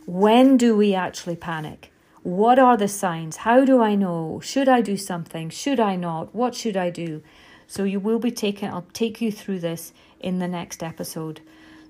when 0.09 0.57
do 0.57 0.75
we 0.75 0.95
actually 0.95 1.35
panic? 1.35 1.91
What 2.23 2.57
are 2.57 2.75
the 2.75 2.87
signs? 2.87 3.37
How 3.37 3.63
do 3.63 3.79
I 3.79 3.93
know? 3.93 4.39
Should 4.43 4.67
I 4.67 4.81
do 4.81 4.97
something? 4.97 5.51
Should 5.51 5.79
I 5.79 5.95
not? 5.95 6.33
What 6.33 6.55
should 6.55 6.75
I 6.75 6.89
do? 6.89 7.21
So 7.67 7.83
you 7.83 7.99
will 7.99 8.17
be 8.17 8.31
taken, 8.31 8.71
I'll 8.71 8.87
take 8.91 9.21
you 9.21 9.31
through 9.31 9.59
this 9.59 9.93
in 10.19 10.39
the 10.39 10.47
next 10.47 10.81
episode. 10.81 11.41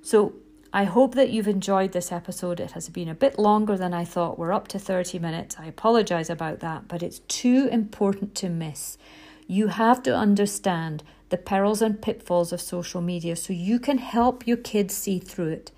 So 0.01 0.33
I 0.73 0.83
hope 0.83 1.15
that 1.15 1.29
you've 1.29 1.47
enjoyed 1.47 1.93
this 1.93 2.11
episode. 2.11 2.59
It 2.59 2.71
has 2.71 2.89
been 2.89 3.07
a 3.07 3.15
bit 3.15 3.39
longer 3.39 3.77
than 3.77 3.93
I 3.93 4.03
thought. 4.03 4.37
We're 4.37 4.51
up 4.51 4.67
to 4.69 4.79
30 4.79 5.17
minutes. 5.19 5.55
I 5.57 5.67
apologize 5.67 6.29
about 6.29 6.59
that, 6.59 6.89
but 6.89 7.01
it's 7.01 7.19
too 7.29 7.69
important 7.71 8.35
to 8.35 8.49
miss. 8.49 8.97
You 9.47 9.67
have 9.67 10.03
to 10.03 10.13
understand 10.13 11.03
the 11.29 11.37
perils 11.37 11.81
and 11.81 12.01
pitfalls 12.01 12.51
of 12.51 12.59
social 12.59 12.99
media 12.99 13.37
so 13.37 13.53
you 13.53 13.79
can 13.79 13.97
help 13.97 14.45
your 14.45 14.57
kids 14.57 14.93
see 14.93 15.19
through 15.19 15.51
it. 15.51 15.71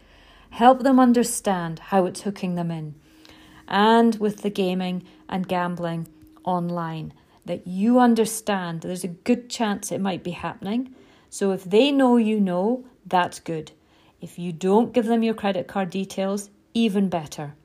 Help 0.51 0.83
them 0.83 0.99
understand 0.99 1.79
how 1.79 2.05
it's 2.05 2.21
hooking 2.21 2.55
them 2.55 2.71
in. 2.71 2.95
And 3.67 4.15
with 4.15 4.41
the 4.41 4.49
gaming 4.49 5.03
and 5.27 5.47
gambling 5.47 6.07
online, 6.43 7.13
that 7.45 7.65
you 7.65 7.99
understand 7.99 8.81
there's 8.81 9.03
a 9.03 9.09
good 9.09 9.49
chance 9.49 9.91
it 9.91 10.01
might 10.01 10.23
be 10.23 10.31
happening. 10.31 10.93
So 11.29 11.51
if 11.51 11.63
they 11.63 11.91
know 11.91 12.17
you 12.17 12.39
know, 12.39 12.85
that's 13.05 13.39
good. 13.39 13.71
If 14.19 14.37
you 14.37 14.51
don't 14.51 14.93
give 14.93 15.05
them 15.05 15.23
your 15.23 15.33
credit 15.33 15.67
card 15.67 15.89
details, 15.89 16.49
even 16.73 17.09
better. 17.09 17.55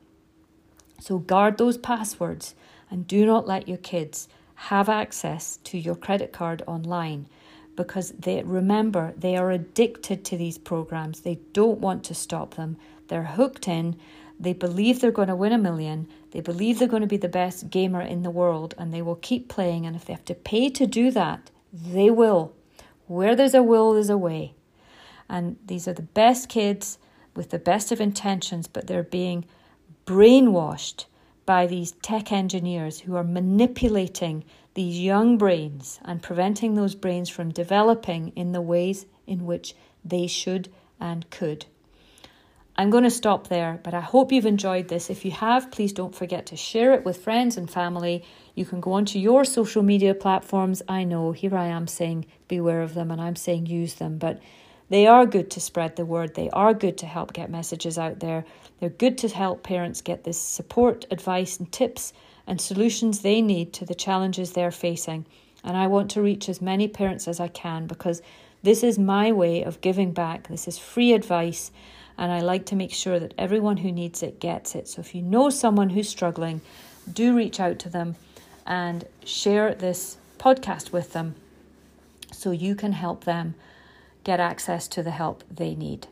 So 1.00 1.18
guard 1.18 1.58
those 1.58 1.76
passwords 1.76 2.54
and 2.90 3.06
do 3.06 3.26
not 3.26 3.46
let 3.46 3.68
your 3.68 3.78
kids 3.78 4.28
have 4.54 4.88
access 4.88 5.58
to 5.64 5.76
your 5.76 5.96
credit 5.96 6.32
card 6.32 6.62
online 6.66 7.28
because 7.76 8.10
they 8.18 8.42
remember 8.42 9.12
they 9.16 9.36
are 9.36 9.50
addicted 9.50 10.24
to 10.24 10.36
these 10.36 10.58
programs. 10.58 11.20
They 11.20 11.38
don't 11.52 11.78
want 11.78 12.04
to 12.04 12.14
stop 12.14 12.54
them. 12.54 12.76
They're 13.08 13.24
hooked 13.24 13.68
in. 13.68 13.96
They 14.40 14.52
believe 14.52 15.00
they're 15.00 15.10
going 15.10 15.28
to 15.28 15.36
win 15.36 15.52
a 15.52 15.58
million. 15.58 16.08
They 16.32 16.40
believe 16.40 16.78
they're 16.78 16.88
going 16.88 17.02
to 17.02 17.06
be 17.06 17.16
the 17.16 17.28
best 17.28 17.70
gamer 17.70 18.00
in 18.00 18.22
the 18.22 18.30
world 18.30 18.74
and 18.76 18.92
they 18.92 19.02
will 19.02 19.16
keep 19.16 19.48
playing. 19.48 19.86
And 19.86 19.94
if 19.94 20.04
they 20.04 20.12
have 20.12 20.24
to 20.26 20.34
pay 20.34 20.68
to 20.70 20.86
do 20.86 21.10
that, 21.12 21.50
they 21.72 22.10
will. 22.10 22.52
Where 23.06 23.36
there's 23.36 23.54
a 23.54 23.62
will, 23.62 23.92
there's 23.92 24.10
a 24.10 24.18
way. 24.18 24.54
And 25.28 25.56
these 25.64 25.88
are 25.88 25.92
the 25.92 26.02
best 26.02 26.48
kids 26.48 26.98
with 27.34 27.50
the 27.50 27.58
best 27.58 27.92
of 27.92 28.00
intentions, 28.00 28.66
but 28.66 28.86
they're 28.86 29.02
being 29.02 29.44
brainwashed 30.06 31.06
by 31.44 31.66
these 31.66 31.92
tech 32.02 32.32
engineers 32.32 33.00
who 33.00 33.14
are 33.16 33.24
manipulating 33.24 34.44
these 34.76 35.00
young 35.00 35.38
brains 35.38 35.98
and 36.04 36.22
preventing 36.22 36.74
those 36.74 36.94
brains 36.94 37.30
from 37.30 37.50
developing 37.50 38.28
in 38.36 38.52
the 38.52 38.60
ways 38.60 39.06
in 39.26 39.46
which 39.46 39.74
they 40.04 40.26
should 40.26 40.68
and 41.00 41.28
could. 41.30 41.64
I'm 42.76 42.90
going 42.90 43.04
to 43.04 43.10
stop 43.10 43.48
there, 43.48 43.80
but 43.82 43.94
I 43.94 44.00
hope 44.00 44.32
you've 44.32 44.44
enjoyed 44.44 44.88
this. 44.88 45.08
If 45.08 45.24
you 45.24 45.30
have, 45.30 45.70
please 45.70 45.94
don't 45.94 46.14
forget 46.14 46.46
to 46.46 46.56
share 46.56 46.92
it 46.92 47.06
with 47.06 47.24
friends 47.24 47.56
and 47.56 47.70
family. 47.70 48.22
You 48.54 48.66
can 48.66 48.80
go 48.80 48.92
onto 48.92 49.18
your 49.18 49.46
social 49.46 49.82
media 49.82 50.14
platforms. 50.14 50.82
I 50.86 51.04
know 51.04 51.32
here 51.32 51.56
I 51.56 51.68
am 51.68 51.86
saying 51.86 52.26
beware 52.46 52.82
of 52.82 52.92
them 52.92 53.10
and 53.10 53.18
I'm 53.18 53.36
saying 53.36 53.66
use 53.66 53.94
them, 53.94 54.18
but 54.18 54.42
they 54.90 55.06
are 55.06 55.24
good 55.24 55.50
to 55.52 55.60
spread 55.60 55.96
the 55.96 56.04
word. 56.04 56.34
They 56.34 56.50
are 56.50 56.74
good 56.74 56.98
to 56.98 57.06
help 57.06 57.32
get 57.32 57.50
messages 57.50 57.96
out 57.96 58.20
there. 58.20 58.44
They're 58.78 58.90
good 58.90 59.16
to 59.18 59.28
help 59.28 59.62
parents 59.62 60.02
get 60.02 60.22
this 60.22 60.38
support, 60.38 61.06
advice, 61.10 61.58
and 61.58 61.72
tips 61.72 62.12
and 62.46 62.60
solutions 62.60 63.20
they 63.20 63.40
need 63.42 63.72
to 63.74 63.84
the 63.84 63.94
challenges 63.94 64.52
they're 64.52 64.70
facing. 64.70 65.26
And 65.64 65.76
I 65.76 65.86
want 65.86 66.10
to 66.12 66.22
reach 66.22 66.48
as 66.48 66.62
many 66.62 66.86
parents 66.88 67.26
as 67.26 67.40
I 67.40 67.48
can 67.48 67.86
because 67.86 68.22
this 68.62 68.82
is 68.82 68.98
my 68.98 69.32
way 69.32 69.62
of 69.62 69.80
giving 69.80 70.12
back. 70.12 70.48
This 70.48 70.68
is 70.68 70.78
free 70.78 71.12
advice 71.12 71.70
and 72.18 72.32
I 72.32 72.40
like 72.40 72.66
to 72.66 72.76
make 72.76 72.92
sure 72.92 73.18
that 73.18 73.34
everyone 73.36 73.78
who 73.78 73.92
needs 73.92 74.22
it 74.22 74.40
gets 74.40 74.74
it. 74.74 74.88
So 74.88 75.00
if 75.00 75.14
you 75.14 75.22
know 75.22 75.50
someone 75.50 75.90
who's 75.90 76.08
struggling, 76.08 76.60
do 77.12 77.36
reach 77.36 77.60
out 77.60 77.78
to 77.80 77.88
them 77.88 78.16
and 78.66 79.04
share 79.24 79.74
this 79.74 80.16
podcast 80.38 80.92
with 80.92 81.12
them 81.12 81.34
so 82.32 82.50
you 82.50 82.74
can 82.74 82.92
help 82.92 83.24
them 83.24 83.54
get 84.24 84.40
access 84.40 84.88
to 84.88 85.02
the 85.02 85.10
help 85.10 85.44
they 85.50 85.74
need. 85.74 86.08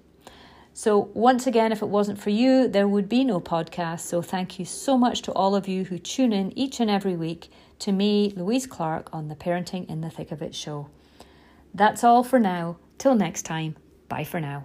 So, 0.76 1.10
once 1.14 1.46
again, 1.46 1.70
if 1.70 1.82
it 1.82 1.88
wasn't 1.88 2.20
for 2.20 2.30
you, 2.30 2.66
there 2.66 2.88
would 2.88 3.08
be 3.08 3.22
no 3.22 3.40
podcast. 3.40 4.00
So, 4.00 4.20
thank 4.20 4.58
you 4.58 4.64
so 4.64 4.98
much 4.98 5.22
to 5.22 5.32
all 5.32 5.54
of 5.54 5.68
you 5.68 5.84
who 5.84 6.00
tune 6.00 6.32
in 6.32 6.56
each 6.58 6.80
and 6.80 6.90
every 6.90 7.14
week 7.14 7.48
to 7.78 7.92
me, 7.92 8.32
Louise 8.36 8.66
Clark, 8.66 9.08
on 9.12 9.28
the 9.28 9.36
Parenting 9.36 9.88
in 9.88 10.00
the 10.00 10.10
Thick 10.10 10.32
of 10.32 10.42
It 10.42 10.52
show. 10.52 10.88
That's 11.72 12.02
all 12.02 12.24
for 12.24 12.40
now. 12.40 12.78
Till 12.98 13.14
next 13.14 13.42
time, 13.42 13.76
bye 14.08 14.24
for 14.24 14.40
now. 14.40 14.64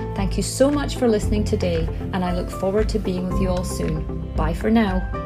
Thank 0.15 0.37
you 0.37 0.43
so 0.43 0.69
much 0.69 0.97
for 0.97 1.07
listening 1.07 1.43
today, 1.43 1.87
and 2.13 2.23
I 2.23 2.33
look 2.33 2.49
forward 2.49 2.89
to 2.89 2.99
being 2.99 3.29
with 3.29 3.41
you 3.41 3.49
all 3.49 3.63
soon. 3.63 4.33
Bye 4.35 4.53
for 4.53 4.69
now. 4.69 5.20